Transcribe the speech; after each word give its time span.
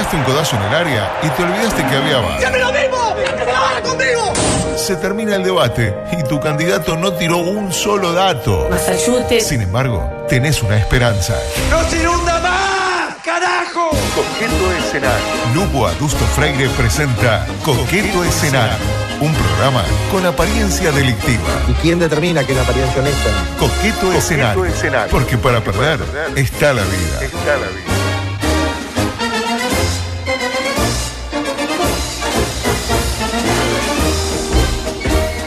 pegaste 0.00 0.16
un 0.16 0.24
codazo 0.24 0.56
en 0.56 0.62
el 0.62 0.74
área 0.74 1.12
y 1.22 1.28
te 1.28 1.42
olvidaste 1.42 1.86
que 1.86 1.96
había 1.96 2.18
VAR. 2.18 2.38
¡Siempre 2.38 2.60
lo 2.60 2.72
mismo! 2.72 3.14
¡Que 3.16 3.44
se 3.44 3.52
la 3.52 3.60
van 3.60 3.82
conmigo! 3.82 4.32
Se 4.76 4.96
termina 4.96 5.36
el 5.36 5.44
debate 5.44 5.94
y 6.12 6.22
tu 6.22 6.40
candidato 6.40 6.96
no 6.96 7.12
tiró 7.12 7.38
un 7.38 7.70
solo 7.70 8.12
dato. 8.12 8.68
Masayute. 8.70 9.40
Sin 9.40 9.60
embargo, 9.60 10.26
tenés 10.28 10.62
una 10.62 10.78
esperanza. 10.78 11.34
¡No 11.68 11.82
se 11.90 11.98
inunda 11.98 12.40
más! 12.40 13.16
¡Carajo! 13.22 13.90
Coqueto 14.14 14.72
Escenario. 14.78 15.26
Lugo 15.54 15.86
Adusto 15.86 16.24
Freire 16.34 16.68
presenta 16.70 17.46
Coqueto 17.62 18.24
Escenario. 18.24 18.78
Un 19.20 19.34
programa 19.34 19.84
con 20.10 20.24
apariencia 20.24 20.92
delictiva. 20.92 21.44
¿Y 21.68 21.74
quién 21.74 21.98
determina 21.98 22.42
que 22.42 22.52
es 22.52 22.58
una 22.58 22.62
apariencia 22.62 23.02
honesta? 23.02 23.28
Coqueto, 23.58 24.14
escenario. 24.14 24.64
Porque 25.10 25.36
para 25.36 25.60
perder 25.60 26.00
está 26.36 26.72
la 26.72 26.84
vida. 26.84 27.20
Está 27.20 27.56
la 27.58 27.66
vida. 27.66 27.89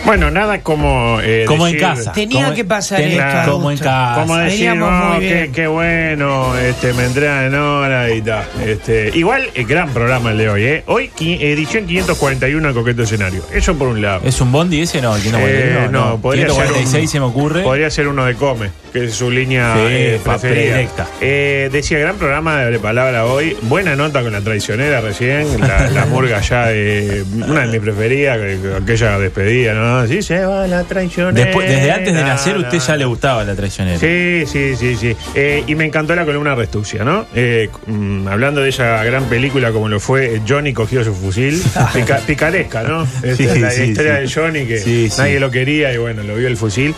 Bueno, 0.05 0.29
nada 0.29 0.59
como. 0.59 1.19
eh, 1.23 1.45
Como 1.47 1.65
en 1.65 1.77
casa. 1.79 2.11
Tenía 2.11 2.43
Como- 2.43 2.55
que 2.55 2.65
pasar 2.65 2.99
tenía- 2.99 3.39
esto, 3.41 3.53
Como 3.53 3.71
en 3.71 3.77
casa. 3.77 4.15
Como 4.19 4.37
decir, 4.37 4.75
no, 4.75 4.91
muy 4.91 5.19
qué, 5.25 5.33
bien. 5.33 5.51
qué 5.53 5.67
bueno, 5.67 6.57
este, 6.57 6.91
me 6.93 7.05
entregan 7.05 7.45
en 7.45 7.55
hora 7.55 8.11
y 8.11 8.21
tal. 8.21 8.43
Este, 8.65 9.11
igual, 9.13 9.49
el 9.55 9.65
gran 9.65 9.89
programa 9.93 10.31
el 10.31 10.37
de 10.39 10.49
hoy, 10.49 10.63
¿eh? 10.65 10.83
Hoy, 10.87 11.09
qui- 11.17 11.37
edición 11.41 11.85
541 11.87 12.67
de 12.67 12.73
Coqueto 12.73 13.03
Escenario. 13.03 13.43
Eso 13.53 13.75
por 13.75 13.87
un 13.87 14.01
lado. 14.01 14.21
¿Es 14.25 14.41
un 14.41 14.51
bondi 14.51 14.81
ese? 14.81 15.01
No, 15.01 15.15
el 15.15 15.21
541. 15.21 15.85
Eh, 15.85 15.87
no, 15.89 16.17
podría 16.21 16.47
ser 16.47 16.51
546 16.55 17.03
un- 17.03 17.07
se 17.09 17.19
me 17.21 17.25
ocurre. 17.25 17.63
Podría 17.63 17.89
ser 17.89 18.07
uno 18.09 18.25
de 18.25 18.35
Come, 18.35 18.71
que 18.91 19.05
es 19.05 19.13
su 19.15 19.31
línea 19.31 19.73
Sí, 19.73 19.79
eh, 19.85 20.19
preferida. 20.21 20.81
Eh, 21.21 21.69
decía, 21.71 21.97
gran 21.99 22.17
programa 22.17 22.57
de 22.65 22.77
palabra 22.79 23.25
hoy. 23.25 23.55
Buena 23.63 23.95
nota 23.95 24.21
con 24.21 24.33
la 24.33 24.41
traicionera 24.41 24.99
recién. 24.99 25.61
La, 25.61 25.89
la 25.89 26.05
murga 26.07 26.41
ya 26.41 26.67
de. 26.67 27.23
Una 27.47 27.61
de 27.61 27.67
mis 27.67 27.79
preferidas, 27.79 28.37
que- 28.37 28.59
que 28.61 28.75
aquella 28.83 29.17
despedida, 29.17 29.73
¿no? 29.73 29.92
Así 30.01 30.21
se 30.21 30.43
va 30.45 30.67
la 30.67 30.83
traicionera. 30.83 31.45
Después, 31.45 31.69
desde 31.69 31.91
antes 31.91 32.13
de 32.13 32.21
nacer, 32.23 32.57
usted 32.57 32.79
ya 32.79 32.95
le 32.95 33.05
gustaba 33.05 33.43
la 33.43 33.55
traicionera. 33.55 33.97
Sí, 33.99 34.43
sí, 34.45 34.75
sí, 34.75 34.95
sí. 34.95 35.15
Eh, 35.35 35.63
y 35.67 35.75
me 35.75 35.85
encantó 35.85 36.15
la 36.15 36.25
columna 36.25 36.55
Restucia, 36.55 37.03
¿no? 37.03 37.25
Eh, 37.35 37.69
mm, 37.87 38.27
hablando 38.27 38.61
de 38.61 38.69
esa 38.69 39.03
gran 39.03 39.25
película 39.25 39.71
como 39.71 39.89
lo 39.89 39.99
fue 39.99 40.41
Johnny 40.47 40.73
cogió 40.73 41.03
su 41.03 41.13
fusil. 41.13 41.61
Pica- 41.93 42.19
picaresca, 42.25 42.83
¿no? 42.83 43.05
Sí, 43.05 43.43
es 43.45 43.59
la 43.61 43.71
sí, 43.71 43.83
historia 43.83 44.15
sí. 44.17 44.21
de 44.21 44.29
Johnny 44.41 44.65
que 44.65 44.77
Sí, 44.79 45.09
sí. 45.09 45.15
nadie 45.21 45.39
lo 45.39 45.51
quería 45.51 45.93
y 45.93 45.97
bueno, 45.97 46.23
lo 46.23 46.35
vio 46.35 46.47
el 46.47 46.57
fusil. 46.57 46.93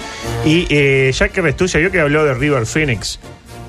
Y 0.46 0.68
eh, 0.70 1.12
Jack 1.14 1.38
Restucia, 1.38 1.80
yo 1.80 1.92
que 1.92 2.00
habló 2.00 2.24
de 2.26 2.34
River 2.34 2.66
Phoenix. 2.66 3.20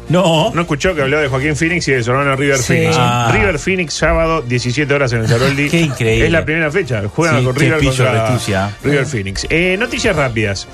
No. 0.08 0.52
¿No 0.54 0.60
escuchó 0.60 0.94
que 0.94 1.02
habló 1.02 1.18
de 1.18 1.28
Joaquín 1.28 1.56
Phoenix 1.56 1.88
y 1.88 1.92
de 1.92 1.98
hermano 1.98 2.36
River 2.36 2.58
Sí. 2.58 2.64
Phoenix? 2.74 2.96
Ah. 2.98 3.30
River 3.32 3.58
Phoenix, 3.58 3.94
sábado, 3.94 4.42
17 4.42 4.92
horas 4.94 5.12
en 5.12 5.20
el 5.20 5.28
Zaroldi. 5.28 5.68
Qué 5.70 5.80
increíble. 5.80 6.26
Es 6.26 6.32
la 6.32 6.44
primera 6.44 6.70
fecha. 6.70 7.02
Juegan 7.08 7.38
Sí, 7.40 7.44
con 7.44 7.54
River 7.56 7.84
contra. 7.84 8.70
River 8.84 9.06
Phoenix. 9.06 9.46
Eh, 9.50 9.76
noticias 9.78 10.14
rápidas. 10.14 10.68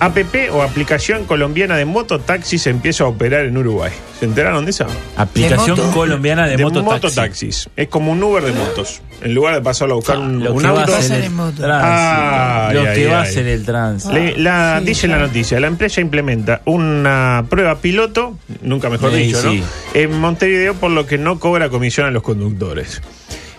APP 0.00 0.50
o 0.52 0.62
aplicación 0.62 1.24
colombiana 1.24 1.76
de 1.76 1.84
mototaxis 1.84 2.66
empieza 2.66 3.04
a 3.04 3.06
operar 3.08 3.44
en 3.46 3.56
Uruguay. 3.56 3.92
¿Se 4.18 4.24
enteraron 4.26 4.64
de 4.64 4.70
esa? 4.70 4.86
Aplicación 5.16 5.76
¿De 5.76 5.82
moto? 5.82 5.94
colombiana 5.94 6.46
de, 6.46 6.56
mototaxi. 6.58 6.84
mototaxis. 7.06 7.70
Es 7.76 7.88
como 7.88 8.12
un 8.12 8.22
Uber 8.22 8.42
de 8.44 8.52
motos. 8.52 9.00
En 9.22 9.34
lugar 9.34 9.54
de 9.54 9.60
pasarlo 9.62 9.94
a 9.94 9.96
buscar 9.96 10.18
un, 10.18 10.42
Lo 10.44 10.52
un 10.54 10.60
que 10.62 10.68
va 10.68 10.78
a 10.80 10.80
auto. 10.84 10.96
el 10.96 11.12
en 11.12 11.36
tránsito. 11.36 11.66
Ay, 11.72 12.74
Lo 12.74 12.80
ay, 12.82 12.94
que 12.94 13.06
va 13.06 13.18
a 13.18 13.22
ay. 13.22 13.28
hacer 13.28 13.46
el 13.46 13.64
tránsito. 13.64 14.12
Le- 14.14 14.36
la, 14.38 14.78
sí, 14.80 14.84
dice 14.86 15.08
la 15.08 15.18
noticia, 15.18 15.60
la 15.60 15.66
empresa 15.66 16.00
implementa 16.00 16.60
una 16.64 17.44
prueba 17.48 17.76
piloto, 17.76 18.38
nunca 18.62 18.88
mejor 18.90 19.12
Sí, 19.12 19.16
dicho, 19.18 19.40
sí. 19.42 19.60
¿no? 19.60 19.66
En 20.00 20.18
Montevideo, 20.20 20.74
por 20.74 20.90
lo 20.90 21.06
que 21.06 21.18
no 21.18 21.38
cobra 21.38 21.68
comisión 21.68 22.06
a 22.06 22.10
los 22.10 22.22
conductores. 22.22 23.00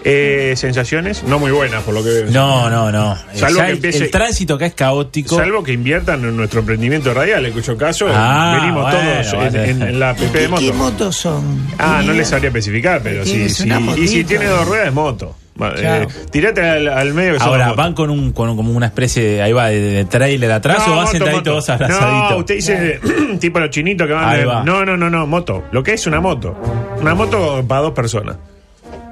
Eh, 0.03 0.53
sensaciones 0.55 1.23
no 1.23 1.39
muy 1.39 1.51
buenas, 1.51 1.83
por 1.83 1.93
lo 1.93 2.03
que 2.03 2.09
veo. 2.09 2.25
No, 2.31 2.69
no, 2.69 2.91
no. 2.91 3.17
Salvo 3.33 3.57
Ya 3.59 3.65
que 3.65 3.71
el, 3.71 3.77
empiece- 3.77 4.03
el 4.05 4.11
tránsito 4.11 4.53
acá 4.55 4.67
es 4.67 4.73
caótico. 4.73 5.35
Salvo 5.35 5.63
que 5.63 5.73
inviertan 5.73 6.23
en 6.23 6.37
nuestro 6.37 6.59
emprendimiento 6.61 7.13
radial, 7.13 7.45
en 7.45 7.51
cuyo 7.53 7.75
caso 7.77 8.07
Ah, 8.09 8.59
venimos 8.61 8.83
bueno, 8.83 8.99
todos 9.31 9.53
en, 9.55 9.69
en- 9.69 9.81
en 9.81 9.99
la 9.99 10.11
app 10.11 10.19
de 10.19 10.31
¿Qué, 10.39 10.47
moto. 10.47 10.61
qué 10.61 10.71
motos 10.73 11.15
son? 11.15 11.67
Ah, 11.77 12.01
no 12.05 12.13
les 12.13 12.27
sabría 12.29 12.47
especificar, 12.49 13.01
pero 13.03 13.25
sí, 13.25 13.49
sí. 13.49 13.69
Y 13.97 14.07
si 14.07 14.23
tiene 14.23 14.45
dos 14.45 14.67
ruedas 14.67 14.87
es 14.87 14.93
moto. 14.93 15.35
Va, 15.59 15.73
Claro. 15.73 16.03
eh, 16.03 16.07
tirate 16.29 16.61
al, 16.61 16.87
al 16.87 17.13
medio 17.15 17.35
que 17.35 17.43
Ahora. 17.43 17.73
¿van 17.73 17.93
con 17.95 18.11
un, 18.11 18.31
con 18.31 18.47
un- 18.49 18.55
como 18.55 18.71
una 18.73 18.85
especie 18.85 19.23
de, 19.23 19.41
ahí 19.41 19.51
va, 19.53 19.69
de, 19.69 19.79
de 19.81 20.05
trailer 20.05 20.51
atrás 20.51 20.83
o 20.87 21.07
sentaditos 21.07 21.31
moto. 21.31 21.43
todos 21.43 21.69
abrazaditos? 21.69 22.29
No, 22.31 22.37
usted 22.37 22.55
dice 22.55 22.99
tipo 23.39 23.59
los 23.59 23.71
chinitos 23.71 24.05
que 24.05 24.13
van 24.13 24.29
Ahí 24.29 24.39
de- 24.41 24.45
va. 24.45 24.63
No, 24.63 24.85
no, 24.85 24.95
no, 24.95 25.09
no, 25.09 25.25
moto. 25.25 25.63
Lo 25.71 25.81
que 25.81 25.93
es 25.93 26.05
una 26.05 26.21
moto. 26.21 26.55
Una 27.01 27.15
moto 27.15 27.65
para 27.67 27.81
dos 27.81 27.93
personas. 27.93 28.35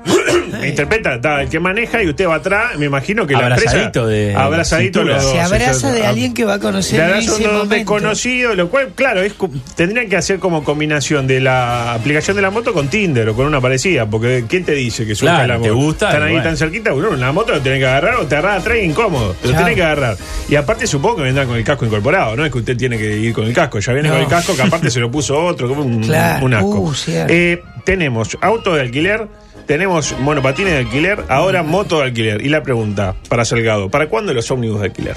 Me 0.62 0.70
interpreta, 0.70 1.16
está 1.16 1.42
el 1.42 1.50
que 1.50 1.60
maneja 1.60 2.02
y 2.02 2.08
usted 2.10 2.28
va 2.28 2.36
atrás, 2.36 2.78
me 2.78 2.86
imagino 2.86 3.28
que 3.28 3.34
la 3.34 3.40
Abrazadito 3.48 4.02
empresa 4.02 4.06
de 4.06 4.36
abrazadito 4.36 5.00
cintura. 5.00 5.16
los 5.16 5.24
dos. 5.24 5.34
Se 5.34 5.42
abraza 5.42 5.92
de 5.92 6.06
alguien 6.06 6.34
que 6.34 6.46
va 6.46 6.54
a 6.56 6.60
conocer 6.60 7.02
abraza 7.02 7.20
ese 7.34 7.48
momento. 7.48 7.76
desconocido, 7.76 8.56
lo 8.56 8.70
cual, 8.70 8.90
claro, 8.96 9.22
es 9.22 9.34
tendrían 9.76 10.08
que 10.10 10.16
hacer 10.16 10.40
como 10.40 10.64
combinación 10.64 11.28
de 11.28 11.42
la 11.42 11.94
aplicación 11.94 12.36
de 12.36 12.42
la 12.42 12.52
moto 12.52 12.74
con 12.74 12.88
Tinder 12.88 13.28
o 13.30 13.36
con 13.36 13.46
una 13.48 13.60
parecida, 13.60 14.06
porque 14.06 14.46
¿quién 14.48 14.64
te 14.64 14.72
dice 14.74 15.06
que 15.06 15.14
suelta 15.16 15.44
Claro, 15.46 15.54
la 15.56 15.62
te 15.62 15.70
moto? 15.72 15.76
gusta, 15.86 16.08
Están 16.10 16.24
ahí 16.24 16.32
bueno. 16.32 16.46
tan 16.48 16.58
cerquita, 16.58 16.92
en 16.92 17.20
la 17.20 17.32
moto 17.32 17.54
lo 17.54 17.62
tenés 17.62 17.80
que 17.80 17.86
agarrar 17.88 18.16
o 18.16 18.26
te 18.26 18.36
agarras 18.36 18.62
atrás 18.62 18.78
incómodo, 18.82 19.36
Claro. 19.42 19.58
tenés 19.58 19.76
que 19.76 19.84
agarrar. 19.84 20.18
Y 20.48 20.56
aparte 20.56 20.88
supongo 20.88 21.18
que 21.18 21.24
vendrán 21.24 21.48
con 21.48 21.58
el 21.58 21.64
casco 21.64 21.86
incorporado, 21.86 22.36
no 22.36 22.46
es 22.46 22.52
que 22.52 22.58
usted 22.60 22.78
tiene 22.78 22.98
que 22.98 23.18
ir 23.18 23.34
con 23.34 23.46
el 23.46 23.54
casco, 23.54 23.80
ya 23.80 23.94
viene 23.94 24.08
No. 24.10 24.16
con 24.16 24.24
el 24.24 24.30
casco 24.30 24.56
que 24.56 24.62
aparte 24.62 24.90
se 24.90 25.00
lo 25.00 25.12
puso 25.12 25.38
otro, 25.44 25.68
como 25.68 25.82
un, 25.84 26.02
Claro. 26.06 26.46
un 26.46 26.54
asco. 26.54 26.68
Uh. 26.80 26.94
Eh, 27.28 27.62
tenemos 27.84 28.38
auto 28.42 28.74
de 28.76 28.82
alquiler, 28.82 29.28
tenemos 29.66 30.18
monopatines 30.20 30.74
de 30.74 30.80
alquiler, 30.80 31.24
ahora 31.30 31.64
moto 31.64 32.00
de 32.00 32.06
alquiler. 32.06 32.46
Y 32.46 32.50
la 32.50 32.64
pregunta 32.64 33.16
para 33.30 33.46
Salgado, 33.46 33.90
¿para 33.90 34.08
cuándo 34.08 34.34
los 34.34 34.50
ómnibus 34.52 34.80
de 34.80 34.86
alquiler? 34.88 35.16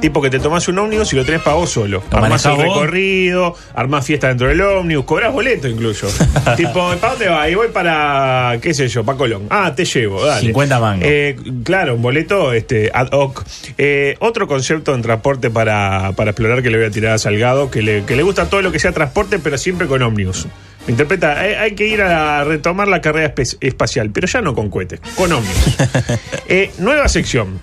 Tipo 0.00 0.20
que 0.20 0.30
te 0.30 0.38
tomás 0.38 0.66
un 0.68 0.78
ómnibus 0.78 1.12
y 1.12 1.16
lo 1.16 1.24
tenés 1.24 1.42
para 1.42 1.56
vos 1.56 1.70
solo. 1.70 2.02
¿Lo 2.10 2.18
Armás 2.18 2.44
el 2.44 2.52
vos? 2.52 2.62
recorrido, 2.62 3.54
armás 3.74 4.04
fiesta 4.04 4.28
dentro 4.28 4.48
del 4.48 4.60
ómnibus, 4.60 5.04
cobrás 5.04 5.32
boleto 5.32 5.68
incluso. 5.68 6.08
tipo, 6.56 6.94
¿para 7.00 7.12
dónde 7.12 7.28
vas? 7.28 7.50
Y 7.50 7.54
voy 7.54 7.68
para, 7.68 8.58
qué 8.60 8.74
sé 8.74 8.88
yo, 8.88 9.04
para 9.04 9.16
Colón. 9.16 9.46
Ah, 9.50 9.72
te 9.74 9.84
llevo, 9.84 10.24
dale. 10.24 10.46
50 10.46 10.80
mangos. 10.80 11.06
Eh, 11.06 11.36
claro, 11.64 11.94
un 11.94 12.02
boleto 12.02 12.52
este, 12.52 12.90
ad 12.92 13.08
hoc. 13.12 13.44
Eh, 13.78 14.16
otro 14.20 14.46
concepto 14.46 14.94
en 14.94 15.02
transporte 15.02 15.50
para, 15.50 16.12
para 16.16 16.30
explorar 16.30 16.62
que 16.62 16.70
le 16.70 16.78
voy 16.78 16.86
a 16.86 16.90
tirar 16.90 17.12
a 17.12 17.18
Salgado, 17.18 17.70
que 17.70 17.82
le, 17.82 18.04
que 18.04 18.16
le 18.16 18.22
gusta 18.22 18.48
todo 18.50 18.62
lo 18.62 18.72
que 18.72 18.78
sea 18.78 18.92
transporte, 18.92 19.38
pero 19.38 19.56
siempre 19.58 19.86
con 19.86 20.02
ómnibus. 20.02 20.46
Me 20.86 20.92
interpreta, 20.92 21.40
hay, 21.40 21.54
hay 21.54 21.74
que 21.74 21.86
ir 21.86 22.02
a 22.02 22.44
retomar 22.44 22.88
la 22.88 23.00
carrera 23.00 23.32
espacial, 23.60 24.10
pero 24.10 24.26
ya 24.26 24.40
no 24.42 24.54
con 24.54 24.68
cohetes, 24.70 25.00
con 25.16 25.32
ómnibus. 25.32 25.76
Eh, 26.48 26.70
nueva 26.78 27.08
sección. 27.08 27.58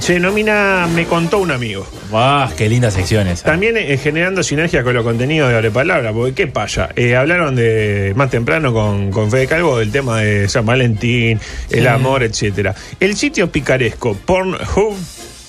Se 0.00 0.12
denomina 0.12 0.86
Me 0.94 1.06
contó 1.06 1.38
un 1.38 1.50
amigo. 1.50 1.86
¡Ah, 2.12 2.50
qué 2.58 2.68
lindas 2.68 2.92
secciones! 2.92 3.42
También 3.42 3.78
eh, 3.78 3.96
generando 3.96 4.42
sinergia 4.42 4.82
con 4.82 4.92
los 4.92 5.02
contenidos 5.02 5.48
de 5.48 5.56
Abre 5.56 5.70
Palabra, 5.70 6.12
porque 6.12 6.34
qué 6.34 6.46
pasa. 6.46 6.90
Eh, 6.94 7.16
hablaron 7.16 7.56
de 7.56 8.12
más 8.14 8.28
temprano 8.30 8.74
con, 8.74 9.10
con 9.10 9.30
Fede 9.30 9.46
Calvo 9.46 9.78
del 9.78 9.90
tema 9.90 10.20
de 10.20 10.46
San 10.50 10.66
Valentín, 10.66 11.40
el 11.70 11.86
amor, 11.86 12.22
etcétera. 12.22 12.74
El 13.00 13.16
sitio 13.16 13.50
picaresco 13.50 14.14
Pornhub. 14.14 14.94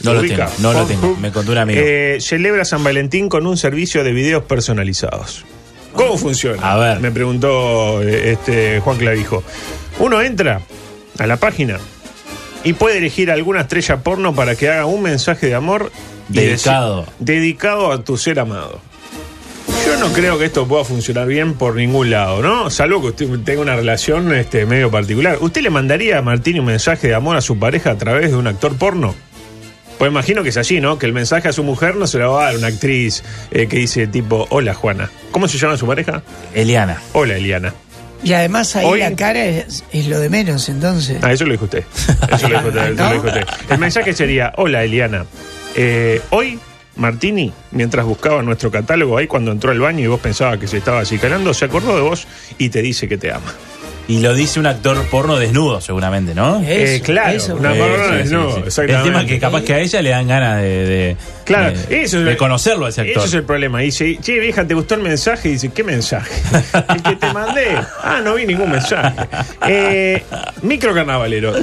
No 0.04 0.14
lo 0.14 0.22
tengo, 0.22 0.46
no 0.60 0.72
lo 0.74 0.86
tengo, 0.86 1.18
me 1.20 1.32
contó 1.32 1.52
un 1.52 1.58
amigo. 1.58 1.82
eh, 1.84 2.20
celebra 2.22 2.64
San 2.64 2.84
Valentín 2.84 3.28
con 3.28 3.46
un 3.46 3.58
servicio 3.58 4.06
de 4.06 4.14
videos 4.14 4.44
personalizados. 4.44 5.44
¿Cómo 5.98 6.18
funciona? 6.18 6.72
A 6.72 6.78
ver. 6.78 7.00
Me 7.00 7.12
preguntó 7.12 8.02
eh, 8.02 8.32
este 8.32 8.80
Juan 8.80 8.98
Clavijo. 8.98 9.44
Uno 10.00 10.22
entra 10.22 10.62
a 11.20 11.28
la 11.28 11.38
página 11.38 11.80
y 12.64 12.74
puede 12.74 13.00
elegir 13.00 13.32
alguna 13.32 13.62
estrella 13.62 13.98
porno 13.98 14.34
para 14.34 14.56
que 14.56 14.70
haga 14.70 14.86
un 14.86 15.02
mensaje 15.02 15.48
de 15.48 15.56
amor 15.56 15.92
Dedicado. 16.30 17.06
dedicado 17.20 17.92
a 17.92 18.04
tu 18.04 18.18
ser 18.18 18.40
amado. 18.40 18.80
Yo 19.86 19.98
no 19.98 20.12
creo 20.14 20.38
que 20.38 20.46
esto 20.46 20.68
pueda 20.68 20.84
funcionar 20.84 21.28
bien 21.28 21.54
por 21.54 21.76
ningún 21.76 22.10
lado, 22.10 22.42
¿no? 22.42 22.70
Salvo 22.70 23.00
que 23.02 23.08
usted 23.08 23.30
tenga 23.46 23.62
una 23.62 23.76
relación 23.76 24.34
este, 24.36 24.66
medio 24.66 24.92
particular. 24.92 25.38
¿Usted 25.40 25.62
le 25.62 25.70
mandaría 25.70 26.18
a 26.18 26.22
Martín 26.22 26.60
un 26.60 26.66
mensaje 26.66 27.08
de 27.08 27.16
amor 27.16 27.38
a 27.38 27.42
su 27.42 27.58
pareja 27.58 27.92
a 27.92 27.98
través 27.98 28.32
de 28.32 28.38
un 28.38 28.48
actor 28.48 28.76
porno? 28.76 29.16
Pues 29.98 30.12
imagino 30.12 30.44
que 30.44 30.50
es 30.50 30.58
así, 30.58 30.80
¿no? 30.80 31.00
Que 31.00 31.06
el 31.08 31.14
mensaje 31.14 31.48
a 31.48 31.54
su 31.54 31.64
mujer 31.64 31.96
no 31.96 32.06
se 32.06 32.20
lo 32.20 32.34
va 32.34 32.44
a 32.44 32.46
dar 32.48 32.58
una 32.58 32.68
actriz 32.68 33.24
eh, 33.52 33.68
que 33.68 33.78
dice 33.78 34.06
tipo, 34.08 34.46
hola 34.50 34.74
Juana. 34.76 35.10
¿Cómo 35.32 35.48
se 35.48 35.58
llama 35.58 35.76
su 35.78 35.88
pareja? 35.88 36.22
Eliana. 36.54 37.02
Hola 37.14 37.36
Eliana. 37.36 37.74
Y 38.24 38.34
además 38.34 38.76
ahí 38.76 38.86
Hoy- 38.86 39.00
la 39.00 39.16
cara 39.16 39.46
es, 39.46 39.84
es 39.92 40.08
lo 40.08 40.20
de 40.20 40.30
menos, 40.30 40.70
entonces. 40.70 41.18
Ah, 41.22 41.32
eso 41.34 41.46
lo 41.46 41.52
dijo 41.52 41.66
usted. 41.66 41.84
Eso 42.32 42.48
lo 42.50 42.58
dijo 42.58 42.68
usted. 42.70 42.92
eso 42.94 43.04
lo 43.04 43.14
dijo 43.14 43.28
usted. 43.28 43.44
El 43.70 43.78
mensaje 43.80 44.14
sería, 44.14 44.54
hola 44.58 44.84
Eliana. 44.84 45.26
Eh, 45.76 46.22
hoy, 46.32 46.60
Martini, 46.96 47.52
mientras 47.72 48.06
buscaba 48.06 48.42
nuestro 48.42 48.72
catálogo 48.72 49.18
ahí 49.18 49.28
cuando 49.28 49.52
entró 49.52 49.72
al 49.72 49.80
baño 49.80 50.04
y 50.04 50.08
vos 50.08 50.20
pensabas 50.20 50.58
que 50.60 50.68
se 50.68 50.78
estaba 50.78 51.00
acicalando, 51.02 51.54
se 51.54 51.66
acordó 51.66 51.96
de 51.96 52.02
vos 52.02 52.28
y 52.58 52.70
te 52.70 52.82
dice 52.82 53.08
que 53.08 53.18
te 53.18 53.32
ama. 53.32 53.54
Y 54.10 54.22
lo 54.22 54.34
dice 54.34 54.58
un 54.60 54.68
actor 54.68 55.04
porno 55.12 55.36
desnudo, 55.38 55.82
seguramente, 55.82 56.34
¿no? 56.34 56.62
Eh, 56.66 57.02
claro, 57.04 57.32
eso. 57.32 57.56
una 57.56 57.74
Sí, 57.74 57.80
porno 57.80 58.06
sí, 58.10 58.16
desnudo, 58.16 58.56
sí. 58.56 58.62
exactamente. 58.66 58.96
El 58.96 59.04
tema 59.04 59.22
es 59.24 59.28
que 59.28 59.40
capaz 59.40 59.62
que 59.64 59.74
a 59.74 59.80
ella 59.80 60.02
le 60.02 60.10
dan 60.12 60.28
ganas 60.28 60.62
de, 60.62 60.86
de- 60.86 61.18
Claro, 61.44 61.78
de- 61.78 62.04
eso 62.04 62.20
es 62.20 62.24
de 62.26 62.32
el- 62.32 62.38
conocerlo 62.38 62.86
a 62.86 62.90
ese 62.90 63.02
actor. 63.02 63.18
Eso 63.18 63.26
es 63.26 63.34
el 63.34 63.44
problema. 63.44 63.80
Dice, 63.80 64.18
che, 64.22 64.40
vieja, 64.40 64.66
¿te 64.66 64.74
gustó 64.76 64.96
el 64.96 65.02
mensaje? 65.02 65.50
Y 65.50 65.52
dice, 65.54 65.70
¿qué 65.74 65.84
mensaje? 65.84 66.32
el 66.96 67.04
que 67.04 67.16
te 67.18 67.34
mandé. 67.34 67.78
Ah, 68.02 68.22
no 68.24 68.36
vi 68.36 68.46
ningún 68.46 68.72
mensaje. 68.72 69.14
Eh, 69.68 70.24
micro 70.62 70.94
carnavalero. 70.94 71.54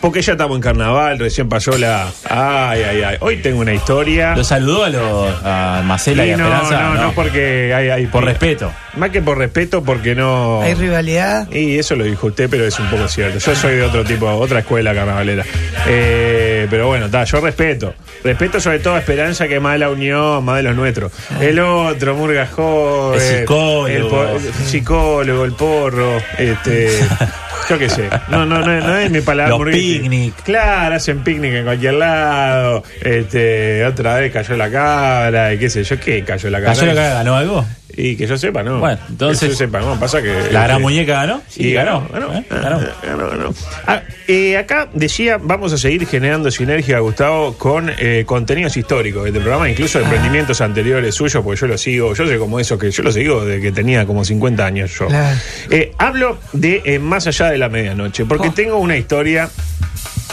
Porque 0.00 0.22
ya 0.22 0.32
estamos 0.32 0.56
en 0.56 0.62
carnaval, 0.62 1.18
recién 1.18 1.48
pasó 1.48 1.76
la. 1.76 2.08
Ay, 2.28 2.82
ay, 2.82 3.02
ay. 3.02 3.16
Hoy 3.20 3.36
tengo 3.36 3.60
una 3.60 3.74
historia. 3.74 4.34
Lo 4.34 4.44
saludó 4.44 4.84
a, 4.84 4.88
los 4.88 5.44
a 5.44 5.82
Marcela 5.84 6.24
y, 6.24 6.30
Y 6.30 6.32
a 6.32 6.36
no, 6.38 6.44
Esperanza. 6.46 6.82
no, 6.82 6.94
no, 6.94 7.12
porque 7.12 7.74
hay, 7.74 7.90
hay 7.90 8.06
Por 8.06 8.24
respeto. 8.24 8.72
Más 8.96 9.10
que 9.10 9.20
por 9.20 9.36
respeto, 9.36 9.84
porque 9.84 10.14
no. 10.14 10.62
Hay 10.62 10.72
rivalidad. 10.74 11.50
Y 11.52 11.78
eso 11.78 11.96
lo 11.96 12.04
dijo 12.04 12.28
usted, 12.28 12.48
pero 12.48 12.66
es 12.66 12.78
un 12.78 12.88
poco 12.88 13.08
cierto. 13.08 13.38
Yo 13.38 13.54
soy 13.54 13.76
de 13.76 13.82
otro 13.82 14.02
tipo, 14.02 14.26
otra 14.26 14.60
escuela 14.60 14.94
carnavalera. 14.94 15.44
Eh, 15.86 16.66
pero 16.70 16.86
bueno, 16.86 17.06
está, 17.06 17.24
yo 17.24 17.40
respeto. 17.40 17.94
Respeto 18.24 18.58
sobre 18.58 18.78
todo 18.78 18.94
a 18.94 19.00
Esperanza, 19.00 19.48
que 19.48 19.60
más 19.60 19.78
la 19.78 19.90
unión, 19.90 20.42
más 20.44 20.56
de 20.56 20.62
los 20.62 20.76
nuestros. 20.76 21.12
El 21.40 21.60
otro, 21.60 22.14
Murga 22.14 22.46
joven. 22.46 23.20
El 23.20 23.38
psicólogo. 23.40 24.24
El 24.36 24.66
psicólogo, 24.66 25.44
el 25.44 25.52
porro. 25.52 26.16
Este. 26.38 27.00
Yo 27.70 27.78
qué 27.78 27.88
sé. 27.88 28.10
No, 28.28 28.44
no, 28.44 28.58
no, 28.58 28.80
no 28.80 28.96
es 28.96 29.12
mi 29.12 29.20
palabra. 29.20 29.56
Los 29.56 29.72
picnic. 29.72 30.34
Claro, 30.42 30.96
hacen 30.96 31.22
picnic 31.22 31.54
en 31.54 31.64
cualquier 31.64 31.94
lado. 31.94 32.82
Este, 33.00 33.86
otra 33.86 34.16
vez 34.16 34.32
cayó 34.32 34.56
la 34.56 34.68
cabra. 34.68 35.54
Y 35.54 35.58
qué 35.58 35.70
sé 35.70 35.84
yo, 35.84 36.00
¿qué 36.00 36.24
cayó 36.24 36.50
la 36.50 36.58
cabra? 36.58 36.74
¿Cayó 36.74 36.86
la 36.86 36.94
cara 36.94 37.14
ganó 37.14 37.36
algo? 37.36 37.64
Y 38.02 38.16
que 38.16 38.26
yo 38.26 38.38
sepa, 38.38 38.62
¿no? 38.62 38.80
Bueno, 38.80 38.98
entonces- 39.08 39.40
Que 39.40 39.48
yo 39.48 39.54
sepa, 39.56 39.80
no, 39.80 39.98
pasa 40.00 40.22
que. 40.22 40.28
¿La 40.50 40.62
gran 40.64 40.70
este, 40.70 40.82
muñeca 40.82 41.12
ganó? 41.14 41.42
y 41.56 41.72
ganó, 41.72 42.08
ganó, 42.12 42.32
¿Eh? 42.34 42.44
ganó. 42.48 42.80
ganó, 43.02 43.28
ganó. 43.30 43.54
Ah, 43.86 44.02
eh, 44.26 44.56
acá 44.56 44.88
decía, 44.94 45.38
vamos 45.40 45.72
a 45.72 45.78
seguir 45.78 46.06
generando 46.06 46.50
sinergia, 46.50 46.98
Gustavo, 47.00 47.58
con 47.58 47.90
eh, 47.98 48.24
contenidos 48.26 48.76
históricos 48.76 49.24
de 49.24 49.28
este 49.30 49.40
programa, 49.40 49.68
incluso 49.68 49.98
de 49.98 50.04
emprendimientos 50.04 50.60
anteriores 50.60 51.14
suyos, 51.14 51.42
porque 51.44 51.60
yo 51.60 51.66
lo 51.66 51.76
sigo, 51.78 52.14
yo 52.14 52.26
soy 52.26 52.38
como 52.38 52.58
eso, 52.60 52.78
que 52.78 52.90
yo 52.90 53.02
lo 53.02 53.12
sigo 53.12 53.44
desde 53.44 53.60
que 53.60 53.72
tenía 53.72 54.06
como 54.06 54.24
50 54.24 54.64
años 54.64 54.90
yo. 54.98 55.06
Claro. 55.08 55.36
Eh, 55.70 55.92
hablo 55.98 56.38
de 56.52 56.82
eh, 56.84 56.98
Más 56.98 57.26
allá 57.26 57.50
de 57.50 57.58
la 57.58 57.68
medianoche, 57.68 58.24
porque 58.24 58.48
Oh. 58.48 58.52
tengo 58.54 58.78
una 58.78 58.96
historia 58.96 59.50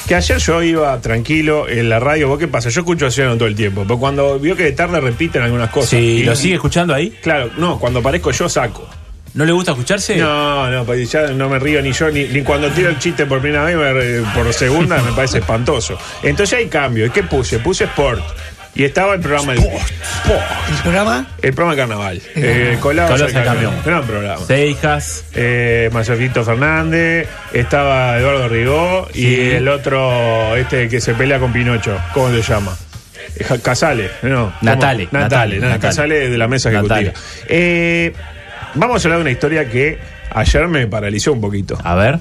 que 0.08 0.16
ayer 0.16 0.38
yo 0.40 0.64
iba 0.64 1.00
tranquilo 1.02 1.68
en 1.70 1.90
la 1.90 2.00
radio, 2.00 2.28
¿vos 2.28 2.40
qué 2.40 2.48
pasa? 2.48 2.70
Yo 2.70 2.82
escucho 2.82 3.06
a 3.08 3.12
Ciudadano 3.12 3.38
todo 3.38 3.48
el 3.48 3.56
tiempo, 3.56 3.84
pero 3.84 4.00
cuando 4.00 4.40
vio 4.40 4.56
que 4.56 4.64
de 4.64 4.72
tarde 4.72 5.00
repiten 5.02 5.42
algunas 5.44 5.70
cosas. 5.70 5.90
Si 5.92 5.98
y- 5.98 6.24
lo 6.24 6.36
sigue 6.36 6.56
escuchando 6.56 6.94
ahí, 6.94 7.12
Claro, 7.22 7.50
no, 7.58 7.78
cuando 7.80 8.00
aparezco 8.00 8.32
yo 8.32 8.48
saco. 8.50 8.88
¿no 9.34 9.46
le 9.46 9.52
gusta 9.52 9.72
escucharse? 9.74 10.16
No, 10.16 10.68
no, 10.72 10.84
pues 10.84 11.12
ya 11.12 11.28
no 11.28 11.48
me 11.48 11.60
río 11.60 11.80
ni 11.80 11.92
yo, 11.92 12.10
ni, 12.10 12.24
ni 12.24 12.42
cuando 12.42 12.70
tiro 12.72 12.90
el 12.90 12.98
chiste 12.98 13.28
por 13.28 13.40
primera 13.40 13.66
vez, 13.66 13.76
me 13.78 14.22
por 14.34 14.52
segunda, 14.52 15.00
me 15.04 15.12
parece 15.12 15.38
espantoso. 15.40 15.96
Entonces 16.24 16.58
hay 16.58 16.66
cambio. 16.68 17.06
¿Y 17.06 17.12
qué 17.12 17.22
puse? 17.22 17.60
Puse 17.60 17.84
Sport. 17.84 18.24
Y 18.78 18.84
estaba 18.84 19.16
el 19.16 19.22
programa 19.22 19.54
del 19.54 19.64
Sport. 19.64 19.92
¿El 20.70 20.76
programa? 20.84 21.28
El 21.42 21.54
programa 21.54 21.72
de 21.72 21.82
carnaval. 21.82 22.22
Eh, 22.36 22.78
Colado 22.80 23.10
Colado 23.10 23.26
al 23.40 23.44
camión. 23.44 23.74
Gran 23.84 24.04
programa. 24.06 24.46
Seijas. 24.46 25.26
Eh, 25.34 25.90
Mayafito 25.92 26.46
Fernández, 26.46 27.28
estaba 27.54 28.20
Eduardo 28.20 28.48
Rigó 28.48 29.08
y 29.16 29.50
el 29.50 29.68
otro, 29.68 30.56
este 30.56 30.88
que 30.90 31.02
se 31.02 31.16
pelea 31.16 31.40
con 31.40 31.52
Pinocho. 31.52 31.98
¿Cómo 32.14 32.30
se 32.30 32.44
llama? 32.44 32.78
Eh, 33.36 33.46
Casale, 33.64 34.12
no. 34.22 34.54
Natale, 34.62 35.06
Natale, 35.06 35.10
Natale, 35.12 35.56
nada, 35.56 35.74
Natale. 35.74 35.80
Casale 35.80 36.30
de 36.30 36.38
la 36.38 36.48
mesa 36.48 36.70
ejecutiva. 36.70 36.98
Natale. 36.98 37.14
Eh, 37.50 38.14
vamos 38.76 39.04
a 39.04 39.08
hablar 39.08 39.18
de 39.18 39.22
una 39.24 39.32
historia 39.32 39.68
que 39.68 39.98
ayer 40.30 40.68
me 40.68 40.86
paralizó 40.86 41.34
un 41.34 41.42
poquito. 41.42 41.80
A 41.84 41.96
ver. 41.96 42.20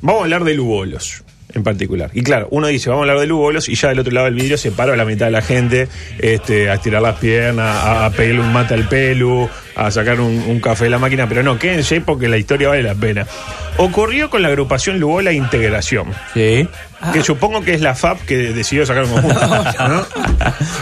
Vamos 0.00 0.20
a 0.20 0.24
hablar 0.26 0.44
de 0.44 0.54
Lugolos 0.54 1.24
en 1.54 1.62
particular. 1.62 2.10
Y 2.14 2.22
claro, 2.22 2.48
uno 2.50 2.66
dice, 2.66 2.90
vamos 2.90 3.02
a 3.02 3.04
hablar 3.04 3.20
de 3.20 3.26
Lugolos 3.26 3.68
y 3.68 3.74
ya 3.74 3.88
del 3.88 4.00
otro 4.00 4.12
lado 4.12 4.26
del 4.26 4.34
vidrio 4.34 4.58
se 4.58 4.70
para 4.70 4.96
la 4.96 5.04
mitad 5.04 5.26
de 5.26 5.32
la 5.32 5.42
gente 5.42 5.88
este, 6.18 6.70
a 6.70 6.74
estirar 6.74 7.02
las 7.02 7.18
piernas, 7.18 7.84
a, 7.84 8.06
a 8.06 8.10
pedirle 8.10 8.40
un 8.40 8.52
mate 8.52 8.74
al 8.74 8.88
pelu, 8.88 9.48
a 9.78 9.90
sacar 9.90 10.20
un, 10.20 10.42
un 10.48 10.60
café 10.60 10.84
de 10.84 10.90
la 10.90 10.98
máquina, 10.98 11.28
pero 11.28 11.42
no, 11.42 11.58
quédense 11.58 12.00
porque 12.00 12.28
la 12.28 12.36
historia 12.36 12.68
vale 12.68 12.82
la 12.82 12.94
pena. 12.94 13.26
Ocurrió 13.76 14.28
con 14.28 14.42
la 14.42 14.48
agrupación 14.48 14.98
Lugola 14.98 15.30
Integración, 15.32 16.08
Sí. 16.34 16.68
que 17.12 17.22
supongo 17.22 17.62
que 17.62 17.74
es 17.74 17.80
la 17.80 17.94
FAP 17.94 18.22
que 18.26 18.36
decidió 18.52 18.84
sacar 18.84 19.04
un 19.04 19.12
conjunto. 19.12 19.38
¿no? 19.88 20.04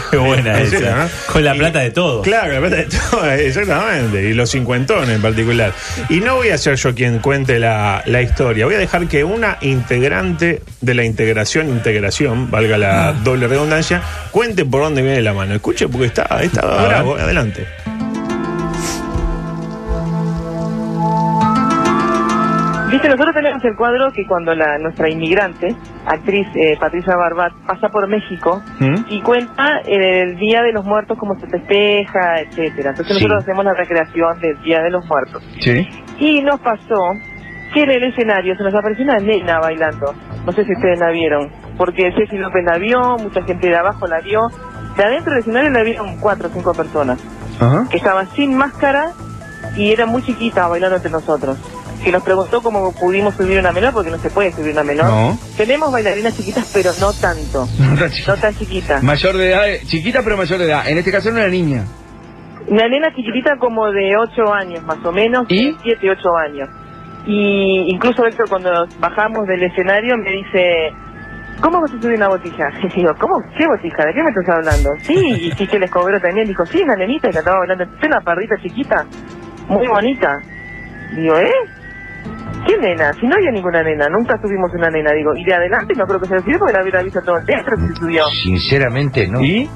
Qué 0.09 0.17
buena 0.17 0.59
esa. 0.61 1.03
¿no? 1.03 1.09
Con 1.31 1.43
la 1.45 1.55
Y- 1.55 1.59
plata 1.59 1.79
de 1.79 1.91
todo. 1.91 2.23
Claro, 2.23 2.53
la 2.53 2.59
plata 2.59 2.75
de 2.77 2.85
todo, 2.85 3.31
exactamente. 3.31 4.23
Y 4.29 4.33
los 4.33 4.49
cincuentones 4.49 5.09
en 5.09 5.21
particular. 5.21 5.73
Y 6.09 6.21
no 6.21 6.37
voy 6.37 6.49
a 6.49 6.57
ser 6.57 6.75
yo 6.75 6.95
quien 6.95 7.19
cuente 7.19 7.59
la, 7.59 8.01
la 8.07 8.21
historia. 8.23 8.65
Voy 8.65 8.73
a 8.73 8.79
dejar 8.79 9.07
que 9.07 9.23
una 9.23 9.57
integrante 9.61 10.63
de 10.81 10.93
la 10.95 11.03
integración, 11.03 11.69
integración, 11.69 12.49
valga 12.49 12.79
la 12.79 13.13
doble 13.13 13.47
redundancia, 13.47 14.01
cuente 14.31 14.65
por 14.65 14.81
dónde 14.81 15.03
viene 15.03 15.21
la 15.21 15.33
mano. 15.33 15.53
Escuche, 15.53 15.87
porque 15.87 16.07
está, 16.07 16.23
está 16.41 16.65
bravo. 16.65 17.15
Adelante. 17.15 17.67
Nosotros 23.07 23.35
tenemos 23.35 23.63
el 23.63 23.75
cuadro 23.75 24.11
que 24.11 24.25
cuando 24.25 24.53
la 24.53 24.77
nuestra 24.77 25.09
inmigrante, 25.09 25.75
actriz 26.05 26.47
eh, 26.55 26.77
Patricia 26.79 27.15
Barbat, 27.15 27.53
pasa 27.65 27.89
por 27.89 28.07
México 28.07 28.61
y 29.09 29.21
cuenta 29.21 29.81
eh, 29.85 30.21
el 30.21 30.37
Día 30.37 30.61
de 30.61 30.73
los 30.73 30.85
Muertos, 30.85 31.17
cómo 31.17 31.39
se 31.39 31.47
festeja, 31.47 32.41
etcétera. 32.41 32.91
Entonces 32.91 33.15
nosotros 33.15 33.43
hacemos 33.43 33.65
la 33.65 33.73
recreación 33.73 34.39
del 34.39 34.61
Día 34.61 34.81
de 34.81 34.89
los 34.89 35.05
Muertos. 35.05 35.43
Sí. 35.59 35.87
Y 36.19 36.41
nos 36.41 36.59
pasó 36.59 37.13
que 37.73 37.83
en 37.83 37.91
el 37.91 38.03
escenario 38.03 38.55
se 38.55 38.63
nos 38.63 38.73
apareció 38.73 39.03
una 39.03 39.17
nena 39.17 39.59
bailando. 39.59 40.13
No 40.45 40.51
sé 40.51 40.63
si 40.65 40.73
ustedes 40.73 40.99
la 40.99 41.09
vieron, 41.09 41.49
porque 41.77 42.11
Ceci 42.15 42.37
López 42.37 42.63
la 42.65 42.77
vio, 42.77 43.17
mucha 43.17 43.43
gente 43.43 43.67
de 43.67 43.75
abajo 43.75 44.07
la 44.07 44.21
vio. 44.21 44.47
De 44.95 45.03
adentro 45.03 45.31
del 45.31 45.41
escenario 45.41 45.69
la 45.69 45.83
vieron 45.83 46.17
cuatro 46.19 46.47
o 46.47 46.51
cinco 46.51 46.73
personas 46.73 47.19
Ajá. 47.59 47.87
que 47.89 47.97
estaba 47.97 48.25
sin 48.27 48.55
máscara 48.55 49.11
y 49.75 49.91
era 49.91 50.05
muy 50.05 50.23
chiquita 50.23 50.67
bailando 50.67 50.95
entre 50.95 51.11
nosotros. 51.11 51.57
Que 52.03 52.11
nos 52.11 52.23
preguntó 52.23 52.61
cómo 52.61 52.93
pudimos 52.93 53.35
subir 53.35 53.59
una 53.59 53.71
menor, 53.71 53.93
porque 53.93 54.11
no 54.11 54.17
se 54.17 54.29
puede 54.29 54.51
subir 54.51 54.71
una 54.71 54.83
menor. 54.83 55.05
No. 55.05 55.39
Tenemos 55.57 55.91
bailarinas 55.91 56.35
chiquitas, 56.35 56.69
pero 56.73 56.91
no 56.99 57.11
tanto. 57.13 57.67
No 58.27 58.35
tan 58.35 58.55
chiquita. 58.55 58.95
No 58.95 58.99
tan. 58.99 59.05
Mayor 59.05 59.37
de 59.37 59.49
edad, 59.49 59.63
chiquita 59.85 60.21
pero 60.23 60.37
mayor 60.37 60.59
de 60.59 60.65
edad. 60.65 60.87
En 60.87 60.97
este 60.97 61.11
caso 61.11 61.29
era 61.29 61.39
una 61.39 61.47
niña. 61.47 61.85
Una 62.67 62.87
nena 62.87 63.13
chiquitita 63.15 63.57
como 63.57 63.89
de 63.91 64.15
8 64.17 64.53
años, 64.53 64.83
más 64.83 65.03
o 65.03 65.11
menos. 65.11 65.45
¿Y? 65.49 65.75
7, 65.81 66.09
8 66.11 66.37
años. 66.37 66.69
Y 67.25 67.93
incluso 67.93 68.25
Héctor, 68.25 68.47
cuando 68.49 68.69
bajamos 68.99 69.47
del 69.47 69.63
escenario, 69.63 70.17
me 70.17 70.31
dice... 70.31 70.91
¿Cómo 71.59 71.81
vas 71.81 71.91
a 71.91 71.99
subir 71.99 72.17
una 72.17 72.27
botija? 72.27 72.69
Y 72.83 72.87
digo, 72.89 73.13
¿cómo? 73.19 73.41
¿Qué 73.57 73.65
botija? 73.65 74.05
¿De 74.05 74.13
qué 74.13 74.21
me 74.21 74.29
estás 74.29 74.49
hablando? 74.55 74.89
Sí, 74.99 75.47
y 75.47 75.51
sí 75.53 75.65
que 75.65 75.79
les 75.79 75.89
cobró 75.89 76.19
también. 76.21 76.47
Dijo, 76.47 76.65
sí, 76.65 76.81
una 76.83 76.95
nenita 76.95 77.29
que 77.29 77.39
estaba 77.39 77.59
bailando. 77.59 77.83
Es 77.85 78.05
una 78.05 78.21
parrita 78.21 78.55
chiquita, 78.61 79.05
muy 79.67 79.87
bonita. 79.87 80.39
Digo, 81.15 81.37
¿eh? 81.37 81.51
¿Qué 82.67 82.77
nena? 82.77 83.13
Si 83.13 83.25
no 83.25 83.35
había 83.35 83.51
ninguna 83.51 83.81
nena, 83.83 84.07
nunca 84.09 84.37
subimos 84.41 84.71
una 84.73 84.89
nena. 84.89 85.11
Digo, 85.13 85.33
y 85.35 85.43
de 85.45 85.53
adelante 85.53 85.93
no 85.95 86.05
creo 86.05 86.19
que 86.19 86.27
se 86.27 86.33
haya 86.35 86.43
subido 86.43 86.59
porque 86.59 86.73
la 86.73 86.81
hubiera 86.83 87.01
visto 87.03 87.21
todo 87.21 87.37
el 87.37 87.45
teatro 87.45 87.77
que 87.77 87.87
se 87.87 87.95
subió. 87.95 88.25
Sinceramente, 88.43 89.27
¿no? 89.27 89.41
¿Y? 89.41 89.69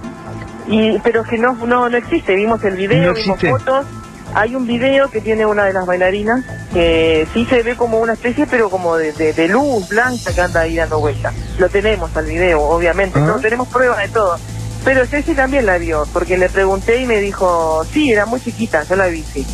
Y, 0.67 0.99
pero 1.03 1.23
que 1.23 1.37
no, 1.37 1.53
no, 1.65 1.89
no 1.89 1.97
existe. 1.97 2.35
Vimos 2.35 2.63
el 2.63 2.75
video, 2.75 3.13
No 3.13 3.13
vimos 3.13 3.39
fotos. 3.39 3.85
Hay 4.33 4.55
un 4.55 4.65
video 4.65 5.09
que 5.09 5.19
tiene 5.19 5.45
una 5.45 5.65
de 5.65 5.73
las 5.73 5.85
bailarinas 5.85 6.45
que 6.73 7.27
sí 7.33 7.45
se 7.45 7.63
ve 7.63 7.75
como 7.75 7.99
una 7.99 8.13
especie, 8.13 8.47
pero 8.47 8.69
como 8.69 8.95
de, 8.95 9.11
de- 9.11 9.33
de 9.33 9.47
luz 9.49 9.89
blanca 9.89 10.33
que 10.33 10.39
anda 10.41 10.61
ahí 10.61 10.75
dando 10.77 10.99
vuelta. 10.99 11.33
Lo 11.59 11.67
tenemos 11.69 12.15
al 12.15 12.25
video, 12.25 12.61
obviamente. 12.61 13.19
Ah. 13.19 13.25
No 13.27 13.39
tenemos 13.39 13.67
pruebas 13.67 13.97
de 13.99 14.07
todo. 14.09 14.37
Pero 14.85 15.05
Ceci 15.05 15.33
también 15.33 15.65
la 15.65 15.77
vio, 15.77 16.05
porque 16.13 16.37
le 16.37 16.49
pregunté 16.49 17.01
y 17.01 17.05
me 17.05 17.17
dijo, 17.19 17.83
sí, 17.91 18.11
era 18.11 18.25
muy 18.25 18.39
chiquita, 18.39 18.83
yo 18.83 18.95
la 18.95 19.07
vi, 19.07 19.21
sí. 19.21 19.45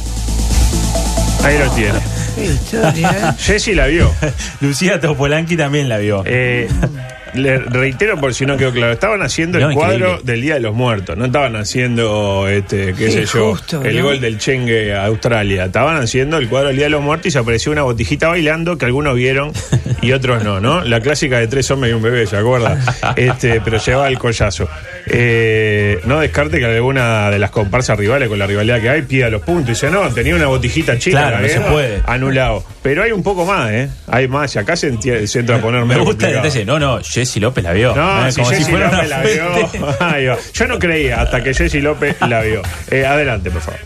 Ahí 1.43 1.57
lo 1.57 1.69
tiene. 1.71 1.99
Qué 2.37 2.45
historia, 2.45 3.09
¿eh? 3.11 3.33
Jessy 3.39 3.73
la 3.73 3.87
vio. 3.87 4.13
Lucía 4.61 4.99
Topolanqui 4.99 5.57
también 5.57 5.89
la 5.89 5.97
vio. 5.97 6.21
Eh, 6.23 6.67
le 7.37 7.57
reitero 7.59 8.17
por 8.19 8.33
si 8.33 8.45
no 8.45 8.57
quedó 8.57 8.71
claro, 8.71 8.91
estaban 8.93 9.21
haciendo 9.21 9.59
No, 9.59 9.69
el 9.69 9.75
cuadro 9.75 10.19
del 10.23 10.41
Día 10.41 10.55
de 10.55 10.59
los 10.59 10.73
Muertos, 10.75 11.17
no 11.17 11.25
estaban 11.25 11.55
haciendo, 11.55 12.47
este, 12.47 12.93
qué 12.93 13.11
sé 13.11 13.25
yo, 13.25 13.51
justo, 13.51 13.81
el 13.83 13.97
¿no? 13.99 14.03
gol 14.05 14.19
del 14.19 14.37
Chengue 14.37 14.93
a 14.93 15.05
Australia, 15.05 15.65
estaban 15.65 15.97
haciendo 15.97 16.37
el 16.37 16.47
cuadro 16.49 16.67
del 16.69 16.77
Día 16.77 16.85
de 16.85 16.91
los 16.91 17.01
Muertos 17.01 17.27
y 17.27 17.31
se 17.31 17.39
apareció 17.39 17.71
una 17.71 17.83
botijita 17.83 18.27
bailando 18.27 18.77
que 18.77 18.85
algunos 18.85 19.15
vieron 19.15 19.51
y 20.01 20.11
otros 20.11 20.43
no, 20.43 20.59
¿no? 20.59 20.83
La 20.83 20.99
clásica 21.01 21.39
de 21.39 21.47
tres 21.47 21.69
hombres 21.71 21.91
y 21.91 21.95
un 21.95 22.01
bebé, 22.01 22.25
¿se 22.27 22.37
acuerda? 22.37 22.77
Este, 23.15 23.61
pero 23.61 23.77
llevaba 23.77 24.07
el 24.07 24.17
collazo. 24.19 24.67
Eh, 25.07 25.99
no 26.05 26.19
descarte 26.19 26.59
que 26.59 26.65
alguna 26.65 27.29
de 27.31 27.39
las 27.39 27.51
comparsas 27.51 27.97
rivales, 27.97 28.27
con 28.29 28.37
la 28.39 28.45
rivalidad 28.47 28.81
que 28.81 28.89
hay, 28.89 29.01
pida 29.03 29.29
los 29.29 29.41
puntos 29.41 29.69
y 29.69 29.71
dice, 29.71 29.89
no, 29.89 30.07
tenía 30.13 30.35
una 30.35 30.47
botijita 30.47 30.97
chica, 30.97 31.17
Claro, 31.19 31.35
la 31.37 31.41
no 31.41 31.47
se 31.47 31.59
puede. 31.61 32.01
anulado. 32.05 32.63
Pero 32.87 33.03
hay 33.03 33.11
un 33.11 33.21
poco 33.21 33.45
más, 33.45 33.69
¿eh? 33.69 33.89
Hay 34.09 34.29
más, 34.29 34.55
y 34.55 34.59
acá 34.59 34.77
se, 34.77 34.95
se 35.27 35.39
entra 35.39 35.57
a 35.57 35.59
poner 35.59 35.83
Me 35.85 35.97
gusta 35.97 36.29
el 36.29 36.35
detalle. 36.35 36.63
No, 36.63 36.79
no, 36.79 36.99
Jessy 37.03 37.41
López 37.41 37.61
la 37.61 37.73
vio. 37.73 37.93
No, 37.93 38.25
Eh, 38.25 38.31
si 38.31 38.39
como 38.39 38.49
Jessy 38.51 38.63
si 38.63 38.71
fuera 38.71 38.85
López 38.89 39.07
una 39.09 40.09
la 40.09 40.17
vio. 40.17 40.35
Yo 40.53 40.67
no 40.67 40.79
creía 40.79 41.19
hasta 41.19 41.43
que 41.43 41.53
Jessy 41.53 41.81
López 41.81 42.15
la 42.21 42.39
vio. 42.43 42.61
Eh, 42.89 43.05
adelante, 43.05 43.51
por 43.51 43.59
favor. 43.59 43.81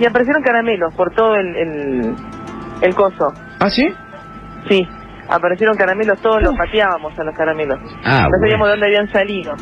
Y 0.00 0.04
aparecieron 0.04 0.42
caramelos 0.42 0.92
por 0.96 1.14
todo 1.14 1.36
el, 1.36 1.46
el, 1.56 2.14
el 2.82 2.94
coso. 2.96 3.32
¿Ah, 3.60 3.70
sí? 3.70 3.86
Sí, 4.68 4.84
aparecieron 5.28 5.76
caramelos, 5.76 6.20
todos 6.20 6.42
los 6.42 6.56
pateábamos 6.56 7.16
a 7.16 7.22
los 7.22 7.36
caramelos. 7.36 7.78
Ah, 8.04 8.26
no 8.28 8.36
sabíamos 8.40 8.58
bueno. 8.58 8.64
de 8.66 8.70
dónde 8.72 8.86
habían 8.86 9.12
salido. 9.12 9.52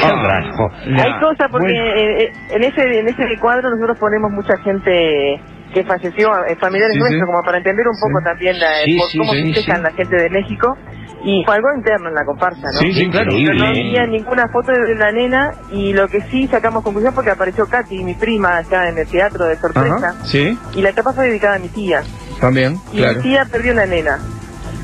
Carajo. 0.00 0.70
Hay 1.02 1.20
cosas 1.20 1.48
porque 1.50 1.70
Bueno. 1.72 2.00
eh, 2.00 2.22
eh, 2.24 2.32
en 2.50 2.64
ese 2.64 2.98
en 3.00 3.08
ese 3.08 3.24
cuadro 3.40 3.68
nosotros 3.68 3.98
ponemos 3.98 4.30
mucha 4.30 4.56
gente 4.62 5.38
que 5.72 5.84
falleció, 5.84 6.28
eh, 6.46 6.56
familiares 6.60 6.94
Sí, 6.94 7.00
nuestros, 7.00 7.20
sí. 7.20 7.26
como 7.26 7.42
para 7.44 7.58
entender 7.58 7.86
un 7.86 7.98
poco 8.00 8.18
Sí. 8.20 8.24
también 8.24 8.58
la, 8.58 8.68
Sí, 8.84 8.96
por 8.98 9.08
sí, 9.10 9.18
cómo 9.18 9.32
sí, 9.32 9.52
festejan 9.54 9.76
sí. 9.76 9.82
la 9.82 9.90
gente 9.92 10.16
de 10.16 10.30
México. 10.30 10.76
Y 11.24 11.42
fue 11.44 11.56
algo 11.56 11.68
interno 11.76 12.08
en 12.10 12.14
la 12.14 12.24
comparsa, 12.24 12.60
¿no? 12.72 12.78
Sí, 12.78 12.92
sí, 12.92 13.10
claro. 13.10 13.30
Pero 13.32 13.54
no 13.54 13.66
había 13.66 14.06
ninguna 14.06 14.46
foto 14.52 14.70
de 14.70 14.94
la 14.94 15.10
nena 15.10 15.50
y 15.72 15.92
lo 15.92 16.06
que 16.06 16.20
sí 16.30 16.46
sacamos 16.46 16.84
conclusión 16.84 17.12
porque 17.12 17.32
apareció 17.32 17.66
Katy, 17.66 18.04
mi 18.04 18.14
prima, 18.14 18.58
acá 18.58 18.88
en 18.88 18.98
el 18.98 19.08
teatro 19.08 19.46
de 19.46 19.56
sorpresa. 19.56 19.96
Ajá, 19.96 20.24
sí, 20.24 20.56
Y 20.76 20.80
la 20.80 20.90
etapa 20.90 21.12
fue 21.12 21.26
dedicada 21.26 21.56
a 21.56 21.58
mi 21.58 21.68
tía. 21.70 22.02
también, 22.40 22.76
Y 22.92 22.98
claro. 22.98 23.16
mi 23.16 23.22
tía 23.22 23.44
perdió 23.50 23.72
una 23.72 23.86
nena 23.86 24.18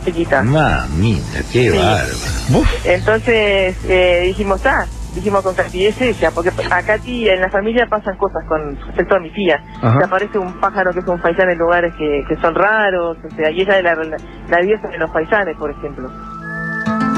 chiquita. 0.05 0.43
Mamita, 0.43 1.39
qué 1.53 1.71
Sí. 1.71 1.79
bárbaro. 1.79 2.65
Entonces 2.85 3.77
eh, 3.89 4.23
dijimos, 4.27 4.61
ah, 4.67 4.87
dijimos 5.15 5.43
con 5.43 5.55
Katy, 5.55 5.87
es 5.87 6.01
ella, 6.01 6.31
porque 6.35 6.51
a 6.71 6.83
Katy 6.83 7.29
en 7.29 7.41
la 7.41 7.51
familia 7.51 7.87
pasan 7.89 8.17
cosas 8.17 8.43
con 8.49 8.77
respecto 8.87 9.17
a 9.17 9.21
mi 9.21 9.31
tía. 9.33 9.63
Ajá. 9.83 9.99
Se 9.99 10.05
aparece 10.05 10.39
un 10.39 10.61
pájaro 10.61 10.93
que 10.93 11.01
es 11.01 11.07
un 11.07 11.21
faisán 11.21 11.51
en 11.51 11.59
lugares 11.59 11.93
que, 11.99 12.25
que 12.29 12.37
son 12.41 12.55
raros, 12.55 13.17
o 13.25 13.37
sea, 13.37 13.51
y 13.51 13.61
ella 13.63 13.79
es 13.79 13.85
la, 13.85 13.95
la, 13.95 14.17
la 14.49 14.59
diosa 14.61 14.89
de 14.89 14.99
los 14.99 15.13
faisanes, 15.13 15.57
por 15.57 15.71
ejemplo. 15.71 16.11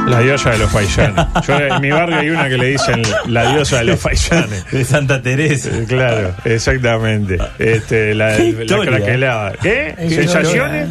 La 0.07 0.21
diosa 0.21 0.51
de 0.51 0.59
los 0.59 0.71
faisanes. 0.71 1.27
Yo 1.49 1.59
en 1.59 1.81
mi 1.81 1.91
barrio 1.91 2.19
hay 2.19 2.31
una 2.31 2.49
que 2.49 2.57
le 2.57 2.67
dicen 2.67 3.03
la 3.27 3.51
diosa 3.53 3.79
de 3.79 3.85
los 3.87 4.01
faisanes. 4.01 4.71
De 4.71 4.85
Santa 4.85 5.21
Teresa. 5.21 5.71
Eh, 5.77 5.85
Claro, 5.89 6.31
exactamente. 6.45 7.39
Este, 7.59 8.15
la, 8.15 8.37
Qué 8.37 8.53
la 8.69 8.85
craquelada. 8.85 9.53
Qué 9.61 9.97
¿Sensaciones? 10.09 10.91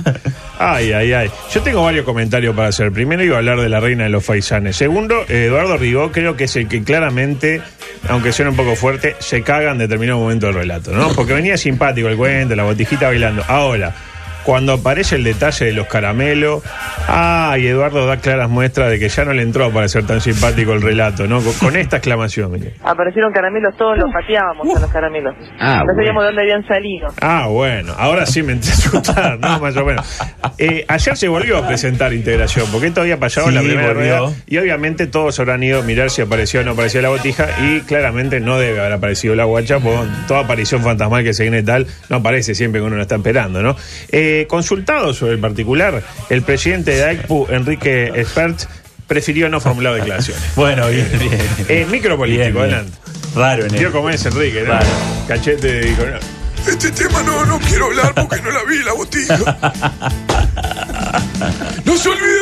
Ay, 0.57 0.91
ay, 0.93 1.13
ay. 1.13 1.31
Yo 1.53 1.61
tengo 1.61 1.83
varios 1.83 2.05
comentarios 2.05 2.55
para 2.55 2.69
hacer. 2.69 2.91
Primero 2.91 3.23
iba 3.23 3.35
a 3.35 3.39
hablar 3.39 3.59
de 3.59 3.69
la 3.69 3.79
reina 3.79 4.03
de 4.05 4.09
los 4.09 4.25
faisanes. 4.25 4.75
Segundo, 4.75 5.25
Eduardo 5.27 5.77
Rigó 5.77 6.11
creo 6.11 6.35
que 6.35 6.45
es 6.45 6.55
el 6.55 6.67
que 6.67 6.83
claramente, 6.83 7.61
aunque 8.09 8.31
suene 8.31 8.51
un 8.51 8.57
poco 8.57 8.75
fuerte, 8.75 9.15
se 9.19 9.41
caga 9.41 9.71
en 9.71 9.77
determinado 9.77 10.19
momento 10.19 10.47
del 10.47 10.55
relato, 10.55 10.91
¿no? 10.91 11.09
Porque 11.13 11.33
venía 11.33 11.57
simpático 11.57 12.07
el 12.07 12.15
cuento, 12.17 12.55
la 12.55 12.63
botijita 12.63 13.07
bailando. 13.07 13.43
Ahora, 13.47 13.93
cuando 14.45 14.73
aparece 14.73 15.15
el 15.15 15.23
detalle 15.23 15.65
de 15.65 15.73
los 15.73 15.87
caramelos, 15.87 16.61
ay, 17.07 17.67
Eduardo 17.67 18.05
da 18.05 18.17
claras 18.17 18.49
muestras 18.49 18.89
de 18.89 18.99
que 18.99 19.09
ya 19.09 19.25
no 19.25 19.33
le 19.33 19.41
entró 19.41 19.71
para 19.71 19.87
ser 19.87 20.05
tan 20.05 20.21
simpático 20.21 20.73
el 20.73 20.81
relato, 20.81 21.27
¿no? 21.27 21.41
Con, 21.41 21.53
con 21.53 21.75
esta 21.75 21.97
exclamación, 21.97 22.51
mire. 22.51 22.73
Aparecieron 22.83 23.31
caramelos, 23.33 23.75
todos 23.77 23.97
los 23.97 24.11
pateábamos 24.13 24.75
a 24.77 24.79
los 24.81 24.91
caramelos. 24.91 25.33
Ah, 25.59 25.83
no 25.85 25.93
sabíamos 25.95 26.15
bueno. 26.15 26.21
de 26.21 26.25
dónde 26.27 26.41
habían 26.43 26.67
salido. 26.67 27.07
Ah, 27.21 27.47
bueno, 27.47 27.93
ahora 27.97 28.25
sí 28.25 28.43
me 28.43 28.53
entré 28.53 28.71
a 28.71 28.73
asustar, 28.73 29.39
¿no? 29.39 29.59
Más 29.59 29.75
o 29.77 29.85
menos. 29.85 30.19
Eh, 30.57 30.85
ayer 30.87 31.17
se 31.17 31.27
volvió 31.27 31.57
a 31.57 31.67
presentar 31.67 32.13
integración, 32.13 32.67
porque 32.71 32.87
esto 32.87 33.01
había 33.01 33.17
pasado 33.19 33.49
en 33.49 33.55
la 33.55 33.61
Sí, 33.61 33.67
primera 33.67 33.93
volvió. 33.93 34.17
rueda 34.19 34.33
y 34.47 34.57
obviamente 34.57 35.07
todos 35.07 35.39
habrán 35.39 35.63
ido 35.63 35.79
a 35.79 35.83
mirar 35.83 36.09
si 36.09 36.21
apareció 36.21 36.61
o 36.61 36.63
no 36.63 36.71
aparecía 36.71 37.01
la 37.01 37.09
botija 37.09 37.47
y 37.63 37.81
claramente 37.81 38.39
no 38.39 38.57
debe 38.59 38.79
haber 38.79 38.93
aparecido 38.93 39.35
la 39.35 39.45
guacha, 39.45 39.79
porque 39.79 39.99
toda 40.27 40.41
aparición 40.41 40.83
fantasmal 40.83 41.23
que 41.23 41.33
se 41.33 41.43
viene 41.43 41.63
tal 41.63 41.87
no 42.09 42.17
aparece 42.17 42.53
siempre 42.55 42.79
que 42.81 42.85
uno 42.87 42.95
la 42.95 43.03
está 43.03 43.15
esperando, 43.15 43.61
¿no? 43.63 43.75
Eh, 44.11 44.34
consultado 44.47 45.13
sobre 45.13 45.33
el 45.33 45.39
particular, 45.39 46.03
el 46.29 46.41
presidente 46.41 46.91
de 46.91 47.03
AICPU, 47.05 47.47
Enrique 47.49 48.11
Espert, 48.15 48.61
prefirió 49.07 49.47
no 49.49 49.59
formular 49.59 49.93
declaraciones. 49.95 50.43
Bueno, 50.55 50.87
bien, 50.89 51.07
bien. 51.19 51.39
Eh, 51.69 51.85
micropolítico, 51.89 52.43
Bien, 52.43 52.53
bien. 52.53 52.65
adelante. 52.65 52.97
Raro 53.35 53.65
en 53.65 53.71
Vio 53.73 53.91
cómo 53.91 54.09
es 54.09 54.25
Enrique, 54.25 54.59
¿no? 54.61 54.65
Claro. 54.67 54.85
Cachete 55.27 55.81
dijo, 55.81 56.03
no. 56.05 56.19
Este 56.71 56.89
tema 56.91 57.21
no, 57.23 57.45
no 57.45 57.59
quiero 57.59 57.85
hablar 57.85 58.13
porque 58.15 58.41
no 58.41 58.49
la 58.51 58.63
vi 58.63 58.77
la 58.83 58.93
botija. 58.93 59.37
No 61.85 61.97
se 61.97 62.09
olviden 62.09 62.25
de 62.25 62.25
los 62.25 62.25
búfalos. 62.25 62.34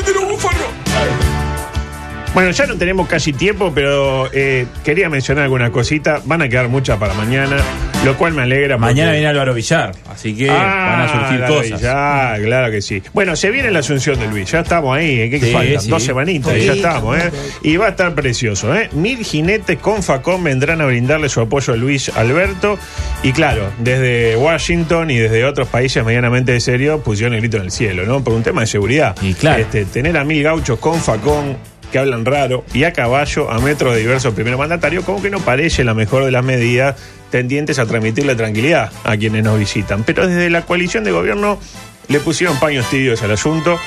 Bueno, 2.34 2.50
ya 2.50 2.66
no 2.66 2.76
tenemos 2.78 3.08
casi 3.08 3.32
tiempo, 3.32 3.72
pero 3.76 4.28
eh, 4.34 4.66
quería 4.84 5.08
mencionar 5.08 5.44
alguna 5.44 5.70
cosita. 5.72 6.20
Van 6.26 6.42
a 6.42 6.50
quedar 6.50 6.68
muchas 6.68 6.98
para 6.98 7.14
mañana, 7.14 7.58
lo 8.04 8.18
cual 8.18 8.34
me 8.34 8.42
alegra. 8.42 8.78
porque- 8.78 8.92
Mañana 8.92 9.12
viene 9.12 9.28
Álvaro 9.28 9.54
Villar, 9.54 9.92
así 10.10 10.36
que 10.36 10.48
van 10.48 11.02
a 11.02 11.08
surgir 11.12 11.46
cosas. 11.46 11.80
Ya, 11.80 12.34
claro 12.44 12.72
que 12.72 12.82
sí. 12.82 13.04
Bueno, 13.14 13.36
se 13.36 13.52
viene 13.52 13.70
la 13.70 13.80
asunción 13.80 14.20
de 14.20 14.26
Luis, 14.28 14.50
ya 14.50 14.62
estamos 14.62 14.98
ahí, 14.98 15.20
¿eh? 15.22 15.30
¿qué 15.30 15.40
Sí, 15.40 15.52
faltan? 15.52 15.80
sí. 15.80 15.90
Dos 15.90 16.04
semanitas, 16.04 16.58
y 16.58 16.66
ya 16.66 16.74
estamos, 16.74 17.16
¿eh? 17.20 17.30
Y 17.62 17.78
va 17.78 17.86
a 17.86 17.90
estar 17.90 18.16
precioso, 18.16 18.76
¿eh? 18.76 18.90
Mil 18.94 19.24
jinetes 19.24 19.78
con 19.78 20.02
Facón 20.02 20.44
vendrán 20.44 20.82
a 20.82 20.86
brindarle 20.88 21.30
su 21.30 21.40
apoyo 21.40 21.74
a 21.74 21.78
Luis 21.78 22.10
Alberto. 22.16 22.80
Y 23.22 23.32
claro, 23.32 23.70
desde 23.78 24.38
Washington 24.38 25.12
y 25.12 25.18
desde 25.20 25.46
otros 25.46 25.68
países 25.68 26.04
medianamente 26.04 26.60
serios 26.60 27.00
pusieron 27.02 27.36
el 27.36 27.42
grito 27.42 27.58
en 27.58 27.64
el 27.66 27.72
cielo, 27.72 28.08
¿no? 28.08 28.24
Por 28.24 28.34
un 28.34 28.42
tema 28.42 28.62
de 28.62 28.68
seguridad. 28.68 29.16
Y 29.22 29.36
claro. 29.36 29.62
Este, 29.62 29.86
tener 29.86 30.18
a 30.18 30.24
mil 30.24 30.42
gauchos 30.42 30.80
con 30.80 31.00
Facón 31.00 31.72
que 31.94 32.00
hablan 32.00 32.26
raro 32.26 32.66
y 32.74 32.86
a 32.86 32.92
caballo 32.92 33.52
a 33.52 33.60
metros 33.60 33.94
de 33.94 34.00
diversos 34.00 34.34
primeros 34.34 34.60
mandatarios, 34.60 35.06
como 35.06 35.22
que 35.22 35.30
no 35.30 35.40
parece 35.40 35.84
la 35.84 35.94
mejor 35.94 36.26
de 36.26 36.32
las 36.32 36.44
medidas 36.44 36.96
tendientes 37.30 37.78
a 37.78 37.86
transmitirle 37.86 38.36
tranquilidad 38.36 38.92
a 39.04 39.16
quienes 39.16 39.44
nos 39.44 39.60
visitan. 39.60 40.04
Pero 40.04 40.28
desde 40.28 40.50
la 40.50 40.64
coalición 40.64 41.04
de 41.04 41.12
gobierno 41.12 41.60
le 42.08 42.20
pusieron 42.20 42.60
paños 42.60 42.90
tibios 42.90 43.22
al 43.22 43.32
asunto 43.32 43.78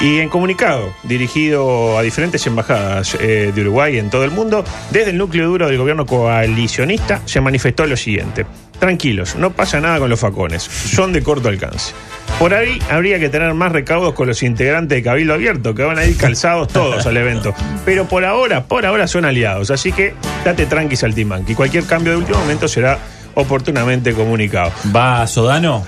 y 0.00 0.18
en 0.18 0.28
comunicado 0.28 0.92
dirigido 1.04 1.96
a 1.96 2.02
diferentes 2.02 2.44
embajadas 2.48 3.16
eh, 3.20 3.52
de 3.54 3.60
Uruguay 3.60 3.96
en 3.96 4.10
todo 4.10 4.24
el 4.24 4.32
mundo, 4.32 4.64
desde 4.90 5.10
el 5.10 5.18
núcleo 5.18 5.46
duro 5.46 5.68
del 5.68 5.78
gobierno 5.78 6.04
coalicionista 6.04 7.22
se 7.26 7.40
manifestó 7.40 7.86
lo 7.86 7.96
siguiente. 7.96 8.44
Tranquilos, 8.82 9.36
no 9.36 9.52
pasa 9.52 9.80
nada 9.80 10.00
con 10.00 10.10
los 10.10 10.18
facones, 10.18 10.64
son 10.64 11.12
de 11.12 11.22
corto 11.22 11.48
alcance. 11.48 11.92
Por 12.40 12.52
ahí 12.52 12.80
habría 12.90 13.20
que 13.20 13.28
tener 13.28 13.54
más 13.54 13.70
recaudos 13.70 14.12
con 14.12 14.26
los 14.26 14.42
integrantes 14.42 14.96
de 14.96 15.04
Cabildo 15.04 15.34
Abierto, 15.34 15.72
que 15.72 15.84
van 15.84 15.98
a 15.98 16.04
ir 16.04 16.16
calzados 16.16 16.66
todos 16.66 17.06
al 17.06 17.16
evento. 17.16 17.54
Pero 17.84 18.08
por 18.08 18.24
ahora, 18.24 18.64
por 18.64 18.84
ahora 18.84 19.06
son 19.06 19.24
aliados, 19.24 19.70
así 19.70 19.92
que 19.92 20.14
date 20.44 20.66
tranqui 20.66 20.96
Saltimbanqui. 20.96 21.54
Cualquier 21.54 21.84
cambio 21.84 22.10
de 22.10 22.18
último 22.18 22.40
momento 22.40 22.66
será 22.66 22.98
oportunamente 23.36 24.14
comunicado. 24.14 24.72
¿Va 24.92 25.28
Sodano? 25.28 25.86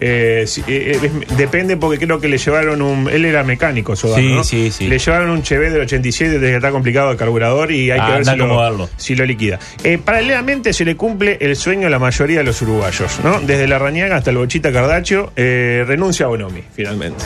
Eh, 0.00 0.44
eh, 0.66 1.00
eh, 1.02 1.10
depende 1.36 1.76
porque 1.76 1.98
creo 1.98 2.20
que 2.20 2.28
le 2.28 2.38
llevaron 2.38 2.82
un. 2.82 3.08
Él 3.10 3.24
era 3.24 3.42
mecánico, 3.44 3.96
Sodano, 3.96 4.22
Sí, 4.22 4.32
¿no? 4.34 4.44
sí, 4.44 4.70
sí. 4.70 4.86
Le 4.88 4.98
llevaron 4.98 5.30
un 5.30 5.42
Chevette 5.42 5.72
del 5.72 5.82
87 5.82 6.32
desde 6.38 6.46
que 6.50 6.56
está 6.56 6.70
complicado 6.70 7.10
el 7.10 7.16
carburador 7.16 7.72
y 7.72 7.90
hay 7.90 7.98
Ah, 8.00 8.06
que 8.06 8.10
ver 8.12 8.20
anda 8.20 8.32
si 8.32 8.38
lo, 8.38 8.90
si 8.96 9.14
lo 9.14 9.24
liquida. 9.24 9.58
Eh, 9.84 9.98
paralelamente 9.98 10.72
se 10.72 10.84
le 10.84 10.96
cumple 10.96 11.38
el 11.40 11.56
sueño 11.56 11.86
a 11.86 11.90
la 11.90 11.98
mayoría 11.98 12.38
de 12.38 12.44
los 12.44 12.60
uruguayos, 12.62 13.20
¿no? 13.24 13.40
Desde 13.40 13.66
la 13.66 13.78
Rañaga 13.78 14.16
hasta 14.16 14.30
el 14.30 14.36
Bochita 14.38 14.72
Cardacho, 14.72 15.32
eh, 15.36 15.84
renuncia 15.86 16.26
a 16.26 16.28
Bonomi, 16.28 16.62
finalmente. 16.74 17.24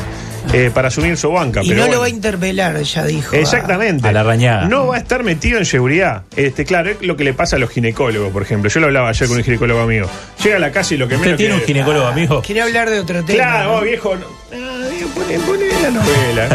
Eh, 0.52 0.70
para 0.72 0.88
asumir 0.88 1.16
su 1.16 1.30
banca. 1.30 1.62
Y 1.62 1.68
pero 1.68 1.76
no 1.76 1.82
bueno. 1.82 1.94
lo 1.94 2.00
va 2.00 2.06
a 2.06 2.10
interpelar, 2.10 2.80
ya 2.82 3.04
dijo. 3.04 3.36
Exactamente. 3.36 4.08
A 4.08 4.12
la 4.12 4.22
Rañaga. 4.22 4.66
No 4.68 4.86
va 4.88 4.96
a 4.96 4.98
estar 4.98 5.22
metido 5.22 5.58
en 5.58 5.64
seguridad. 5.64 6.22
Este, 6.36 6.64
claro, 6.64 6.90
es 6.90 7.02
lo 7.02 7.16
que 7.16 7.24
le 7.24 7.34
pasa 7.34 7.56
a 7.56 7.58
los 7.58 7.70
ginecólogos, 7.70 8.32
por 8.32 8.42
ejemplo. 8.42 8.68
Yo 8.70 8.80
lo 8.80 8.86
hablaba 8.86 9.08
ayer 9.10 9.28
con 9.28 9.36
un 9.36 9.44
ginecólogo 9.44 9.86
mío. 9.86 10.06
Llega 10.42 10.56
a 10.56 10.60
la 10.60 10.72
casa 10.72 10.94
y 10.94 10.96
lo 10.96 11.06
que 11.08 11.14
¿Usted 11.14 11.26
menos 11.26 11.38
tiene 11.38 11.54
un 11.54 11.60
ginecólogo 11.60 12.06
amigo? 12.06 12.42
Quiere 12.42 12.62
hablar 12.62 12.90
de 12.90 13.00
otro 13.00 13.24
tema. 13.24 13.36
Claro, 13.38 13.64
¿no? 13.64 13.72
vos, 13.74 13.84
viejo. 13.84 14.16
No, 14.16 14.26
Ah, 14.52 14.88
poné, 15.14 15.38
poné 15.38 15.64
la 15.82 15.90
novela. 15.90 16.48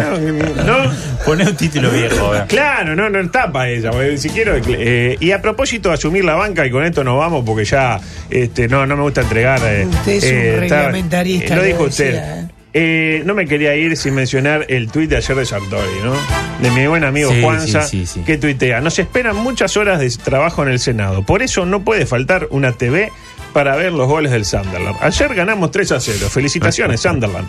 ¿no? 0.63 0.63
¿No? 0.86 0.92
Poné 1.25 1.46
un 1.48 1.56
título 1.56 1.89
viejo. 1.92 2.32
Claro, 2.48 2.96
no, 2.96 3.10
no 3.10 3.30
tapa 3.32 3.70
ella. 3.70 3.92
porque 3.92 4.18
Si 4.18 4.30
quiero, 4.30 4.56
eh, 4.68 5.15
y 5.20 5.32
a 5.32 5.42
propósito 5.42 5.89
de 5.89 5.96
asumir 5.96 6.25
la 6.25 6.36
banca, 6.36 6.65
y 6.65 6.72
con 6.72 6.84
esto 6.84 7.04
nos 7.04 7.18
vamos 7.18 7.44
porque 7.46 7.63
ya 7.65 8.00
este, 8.30 8.68
no, 8.68 8.86
no 8.86 8.98
me 8.98 9.04
gusta 9.04 9.22
entregar. 9.22 9.62
eh, 9.63 9.88
Usted 9.89 10.12
es 10.12 10.24
un 10.24 10.30
eh, 10.30 10.50
está- 10.63 10.75
reglamentarista, 10.77 11.56
lo 11.56 11.62
lo 11.62 11.68
dijo 11.68 11.86
decía, 11.86 12.06
usted. 12.06 12.15
¿eh? 12.44 12.48
Eh, 12.77 13.24
no 13.25 13.34
me 13.36 13.46
quería 13.46 13.74
ir 13.77 13.96
sin 13.96 14.13
mencionar 14.15 14.65
el 14.67 14.91
tuit 14.91 15.10
de 15.10 15.15
ayer 15.15 15.38
de 15.38 15.46
Sartori, 15.46 16.00
¿no? 16.03 16.13
De 16.62 16.70
mi 16.72 16.86
buen 16.88 17.05
amigo 17.05 17.32
Sí, 17.32 17.41
Juanza, 17.41 17.84
sí, 17.84 18.05
sí, 18.05 18.15
sí. 18.15 18.24
que 18.25 18.38
tuitea. 18.38 18.82
Nos 18.82 19.00
esperan 19.00 19.38
muchas 19.38 19.77
horas 19.77 20.01
de 20.01 20.10
trabajo 20.10 20.62
en 20.62 20.67
el 20.67 20.79
Senado. 20.79 21.24
Por 21.24 21.41
eso 21.41 21.65
no 21.65 21.86
puede 21.86 22.05
faltar 22.05 22.50
una 22.50 22.74
TV 22.74 23.13
para 23.53 23.77
ver 23.77 23.94
los 23.94 24.10
goles 24.10 24.34
del 24.34 24.44
Sunderland. 24.44 24.98
Ayer 25.00 25.34
ganamos 25.34 25.72
3 25.72 25.94
a 25.94 26.00
0. 26.01 26.27
Felicitaciones, 26.29 27.00
Sunderland. 27.01 27.48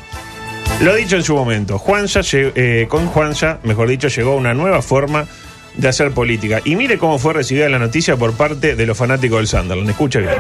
Lo 0.83 0.95
dicho 0.95 1.17
en 1.17 1.25
su 1.25 1.35
momento, 1.35 1.77
Juanza, 1.81 2.21
eh, 2.33 2.87
con 2.89 3.07
Juanza, 3.07 3.59
mejor 3.65 3.89
dicho, 3.89 4.07
llegó 4.07 4.37
una 4.37 4.55
nueva 4.55 4.81
forma 4.81 5.27
de 5.75 5.89
hacer 5.89 6.13
política. 6.13 6.61
Y 6.65 6.77
mire 6.77 6.99
cómo 6.99 7.19
fue 7.19 7.33
recibida 7.33 7.69
la 7.69 7.81
noticia 7.81 8.17
por 8.17 8.35
parte 8.35 8.77
de 8.77 8.87
los 8.87 8.97
fanáticos 8.97 9.39
del 9.39 9.49
Sunderland. 9.49 9.91
Escuche 9.91 10.21
bien. 10.21 10.35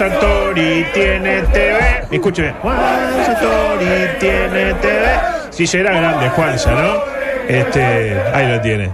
Juan 0.00 0.12
Sartori 0.12 0.86
tiene 0.94 1.42
TV. 1.52 1.78
Escuche 2.10 2.40
bien. 2.40 2.54
Juan 2.62 2.78
Sartori 3.26 3.86
tiene 4.18 4.72
TV. 4.80 5.06
Si 5.50 5.66
será 5.66 5.92
grande, 5.92 6.30
Juanza, 6.30 6.70
¿no? 6.72 6.94
Este, 7.46 8.18
ahí 8.32 8.48
lo 8.50 8.60
tiene. 8.62 8.90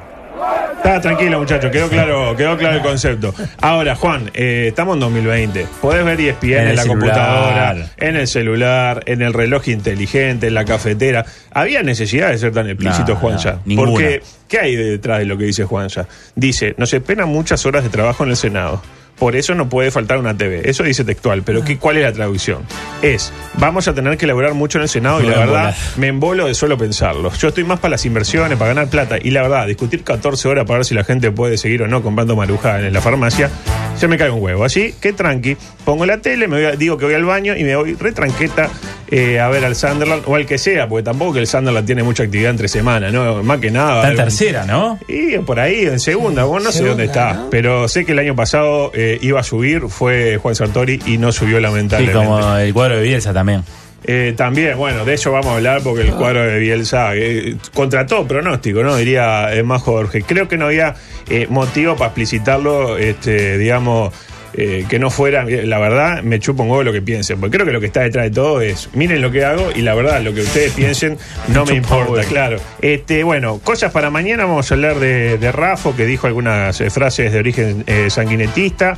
Está 0.79 1.01
tranquilo, 1.01 1.39
muchachos, 1.39 1.71
quedó 1.71 1.89
claro, 1.89 2.35
quedó 2.37 2.57
claro 2.59 2.79
el 2.79 2.83
concepto. 2.83 3.33
Ahora, 3.61 3.95
Juan, 3.95 4.33
eh, 4.35 4.67
estamos 4.71 4.95
en 4.97 5.01
2020. 5.01 5.67
Podés 5.81 6.05
ver 6.05 6.21
ESPN 6.21 6.53
en, 6.55 6.59
En 6.71 6.77
la 6.77 6.83
celular. 6.83 6.89
computadora, 6.89 7.77
en 7.99 8.17
el 8.17 8.27
celular, 8.27 9.03
en 9.07 9.23
el 9.23 9.33
reloj 9.33 9.69
inteligente, 9.69 10.49
en 10.49 10.55
la 10.55 10.65
cafetera. 10.65 11.25
¿Había 11.53 11.85
necesidad 11.85 12.31
de 12.31 12.39
ser 12.39 12.51
tan 12.53 12.69
explícito, 12.69 13.13
No, 13.15 13.21
Juanza? 13.21 13.61
no. 13.65 13.77
Porque, 13.77 14.23
¿qué 14.49 14.59
hay 14.59 14.75
detrás 14.75 15.21
de 15.21 15.27
lo 15.27 15.39
que 15.39 15.45
dice 15.45 15.63
Juanza? 15.63 16.09
Dice, 16.35 16.75
nos 16.79 16.93
esperan 16.93 17.29
muchas 17.29 17.65
horas 17.65 17.85
de 17.85 17.91
trabajo 17.91 18.25
en 18.25 18.31
el 18.31 18.37
Senado. 18.37 18.83
Por 19.19 19.37
eso 19.37 19.55
no 19.55 19.69
puede 19.69 19.91
faltar 19.91 20.19
una 20.19 20.37
TV. 20.37 20.69
Eso 20.69 20.83
dice 20.83 21.05
textual, 21.05 21.43
pero 21.43 21.65
¿qué, 21.65 21.79
¿cuál 21.79 21.97
es 21.97 22.03
la 22.03 22.13
traducción? 22.13 22.63
Es, 23.03 23.33
vamos 23.55 23.89
a 23.89 23.95
tener 23.95 24.17
que 24.17 24.27
elaborar 24.27 24.55
mucho 24.55 24.79
en 24.79 24.83
el 24.83 24.89
Senado 24.89 25.23
y 25.23 25.27
la 25.27 25.39
verdad 25.39 25.77
me 25.97 26.09
embolo 26.09 26.47
de 26.47 26.55
solo 26.55 26.77
pensarlo. 26.77 27.33
Yo 27.33 27.49
estoy 27.49 27.65
más 27.65 27.81
para 27.81 27.93
las 27.93 28.05
inversiones, 28.05 28.59
para 28.59 28.69
ganar 28.75 28.89
plata 28.89 29.19
y 29.21 29.31
la 29.31 29.43
verdad, 29.43 29.67
discutir 29.67 30.05
14 30.05 30.49
horas 30.49 30.67
para 30.67 30.79
ver 30.79 30.85
si 30.85 30.95
la 30.95 31.05
gente 31.05 31.31
puede 31.31 31.59
seguir 31.59 31.83
o 31.83 31.89
no 31.89 32.03
comprando 32.03 32.37
maruja 32.37 32.81
en 32.81 32.93
la 32.93 33.01
farmacia, 33.01 33.51
se 33.97 34.09
me 34.09 34.17
cae 34.19 34.31
un 34.31 34.43
huevo. 34.43 34.65
Así 34.65 34.95
que 35.01 35.13
tranqui, 35.13 35.57
pongo 35.85 36.07
la 36.07 36.19
tele, 36.19 36.49
me 36.49 36.57
voy 36.57 36.65
a- 36.67 36.77
digo 36.77 36.97
que 36.99 37.05
voy 37.07 37.15
al 37.15 37.25
baño 37.25 37.57
y 37.57 37.65
me 37.65 37.75
voy 37.77 37.95
retranqueta 37.95 38.69
eh, 39.11 39.39
a 39.39 39.49
ver 39.49 39.65
al 39.65 39.77
Sunderland 39.77 40.23
o 40.27 40.35
al 40.35 40.47
que 40.47 40.59
sea, 40.59 40.89
porque 40.89 41.05
tampoco 41.05 41.35
que 41.35 41.39
el 41.41 41.47
Sunderland 41.47 41.87
tiene 41.87 42.03
mucha 42.03 42.25
actividad 42.25 42.51
entre 42.51 42.67
semana, 42.69 43.11
¿no? 43.11 43.43
Más 43.43 43.61
que 43.61 43.71
nada. 43.71 43.97
Está 43.97 44.07
en 44.09 44.11
algún- 44.13 44.25
tercera, 44.25 44.65
¿no? 44.65 44.99
y 45.09 45.39
por 45.39 45.61
ahí, 45.61 45.83
en 45.87 46.01
segunda, 46.01 46.45
vos 46.45 46.63
no 46.63 46.73
sé 46.73 46.85
dónde 46.85 47.05
está, 47.05 47.33
¿no? 47.35 47.51
pero 47.51 47.87
sé 47.89 48.05
que 48.05 48.13
el 48.13 48.19
año 48.19 48.35
pasado 48.35 48.91
eh, 48.95 49.19
iba 49.23 49.41
a 49.41 49.45
subir, 49.45 49.83
fue 49.89 50.39
Juan 50.43 50.55
Sartori 50.57 51.01
y 51.07 51.19
no 51.19 51.31
subió 51.33 51.57
Sí, 51.59 51.63
lamentablemente. 51.63 52.19
como 52.27 52.57
el 52.57 52.73
cuadro 52.75 52.97
de 52.97 53.03
Bielsa 53.03 53.33
también. 53.33 53.63
Eh, 54.09 54.35
también, 54.37 54.77
bueno, 54.77 55.05
de 55.05 55.15
eso 55.15 55.33
vamos 55.33 55.49
a 55.49 55.57
hablar 55.57 55.83
porque 55.83 56.03
el 56.03 56.15
cuadro 56.15 56.43
de 56.47 56.59
Bielsa, 56.61 57.17
eh, 57.17 57.57
contra 57.75 58.07
todo 58.07 58.27
pronóstico, 58.27 58.83
¿no? 58.83 58.97
Diría 58.97 59.53
eh, 59.53 59.65
más 59.65 59.83
Jorge. 59.83 60.23
Creo 60.23 60.47
que 60.47 60.57
no 60.57 60.67
había 60.67 60.95
eh, 61.29 61.47
motivo 61.51 61.97
para 61.97 62.07
explicitarlo, 62.07 62.99
este, 62.99 63.59
digamos, 63.59 64.15
eh, 64.59 64.87
que 64.89 64.99
no 64.99 65.11
fuera, 65.11 65.45
la 65.45 65.79
verdad, 65.79 66.23
me 66.23 66.39
chupa 66.39 66.63
un 66.63 66.71
huevo 66.71 66.83
lo 66.83 66.93
que 66.93 67.03
piensen, 67.03 67.39
porque 67.39 67.57
creo 67.57 67.67
que 67.67 67.73
lo 67.73 67.81
que 67.81 67.87
está 67.87 68.01
detrás 68.01 68.25
de 68.25 68.31
todo 68.31 68.63
es, 68.63 68.89
miren 68.95 69.21
lo 69.21 69.31
que 69.31 69.45
hago 69.45 69.71
y 69.75 69.83
la 69.83 69.95
verdad, 69.95 70.23
lo 70.23 70.33
que 70.33 70.41
ustedes 70.41 70.73
piensen 70.73 71.19
no 71.49 71.67
me 71.67 71.75
importa, 71.75 72.13
huevo. 72.13 72.27
claro. 72.27 72.57
Este, 72.81 73.23
bueno, 73.23 73.59
cosas 73.63 73.93
para 73.93 74.09
mañana, 74.09 74.47
vamos 74.47 74.71
a 74.71 74.75
hablar 74.75 74.99
de, 74.99 75.37
de 75.37 75.53
Rafo, 75.53 75.95
que 75.95 76.07
dijo 76.07 76.27
algunas 76.27 76.81
eh, 76.81 76.89
frases 76.89 77.35
de 77.35 77.39
origen 77.39 77.85
eh, 77.87 78.09
sanguinetista. 78.09 78.97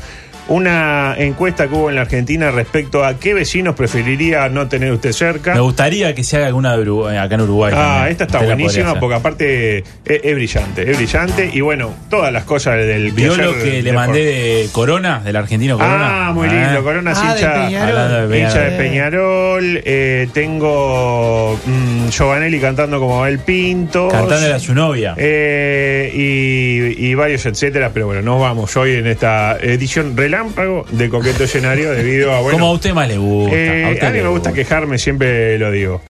Una 0.49 1.15
encuesta 1.19 1.69
que 1.69 1.75
hubo 1.75 1.89
en 1.91 1.97
la 1.97 2.01
Argentina 2.03 2.51
respecto 2.51 3.05
a 3.05 3.19
qué 3.19 3.35
vecinos 3.35 3.75
preferiría 3.75 4.49
no 4.49 4.67
tener 4.67 4.93
usted 4.93 5.13
cerca. 5.13 5.53
Me 5.55 5.61
gustaría 5.61 6.15
que 6.15 6.25
se 6.25 6.39
haga 6.39 6.47
alguna 6.47 6.75
de 6.75 6.81
Uruguay- 6.83 7.17
acá 7.19 7.35
en 7.35 7.41
Uruguay. 7.43 7.73
Ah, 7.77 7.83
también. 7.97 8.13
esta 8.13 8.25
está 8.25 8.39
buenísima 8.41 8.99
porque 8.99 9.15
aparte 9.17 9.79
es, 9.79 9.85
es 10.07 10.35
brillante, 10.35 10.91
es 10.91 10.97
brillante 10.97 11.51
y 11.53 11.61
bueno, 11.61 11.95
todas 12.09 12.33
las 12.33 12.45
cosas 12.45 12.79
del 12.79 13.13
¿Vio 13.13 13.35
quehacer 13.35 13.45
lo 13.45 13.55
que 13.63 13.83
le 13.83 13.83
de- 13.83 13.93
mandé 13.93 14.25
de 14.25 14.69
Corona, 14.73 15.21
del 15.21 15.37
argentino 15.37 15.77
Corona? 15.77 16.29
Ah, 16.29 16.33
muy 16.33 16.49
lindo, 16.49 16.83
Corona 16.83 17.13
Ah, 17.15 17.35
de 17.35 17.41
Peñarol. 17.47 17.89
Hablando 17.99 18.29
de 18.29 18.39
hincha 18.41 18.61
de 18.61 18.71
Peñarol. 18.79 19.83
Eh, 19.85 20.29
tengo 20.33 21.59
mm, 21.67 22.09
Giovanelli 22.09 22.59
cantando 22.59 22.99
como 22.99 23.23
Abel 23.23 23.39
Pinto. 23.41 24.09
Cantándole 24.09 24.55
a 24.55 24.59
su 24.59 24.75
novia. 24.75 25.15
Eh, 25.17 26.11
y, 26.15 27.07
y 27.07 27.15
varios 27.15 27.45
etcétera, 27.47 27.91
pero 27.93 28.07
bueno, 28.07 28.23
nos 28.23 28.41
vamos 28.41 28.75
hoy 28.77 28.95
en 28.95 29.07
esta 29.07 29.59
edición 29.61 30.17
relámpago 30.39 30.85
de 30.91 31.09
Coqueto 31.09 31.45
Escenario 31.45 31.91
debido 31.93 32.33
a 32.33 32.41
bueno. 32.41 32.59
Como 32.59 32.71
a 32.71 32.75
usted 32.75 32.93
más 32.95 33.09
le 33.09 33.19
gusta. 33.19 33.57
eh, 33.57 33.85
a 33.85 33.91
usted 33.91 34.07
a 34.07 34.11
mí 34.11 34.21
me 34.21 34.29
gusta 34.29 34.53
quejarme, 34.53 34.99
siempre 34.99 35.59
lo 35.59 35.71
digo. 35.71 36.01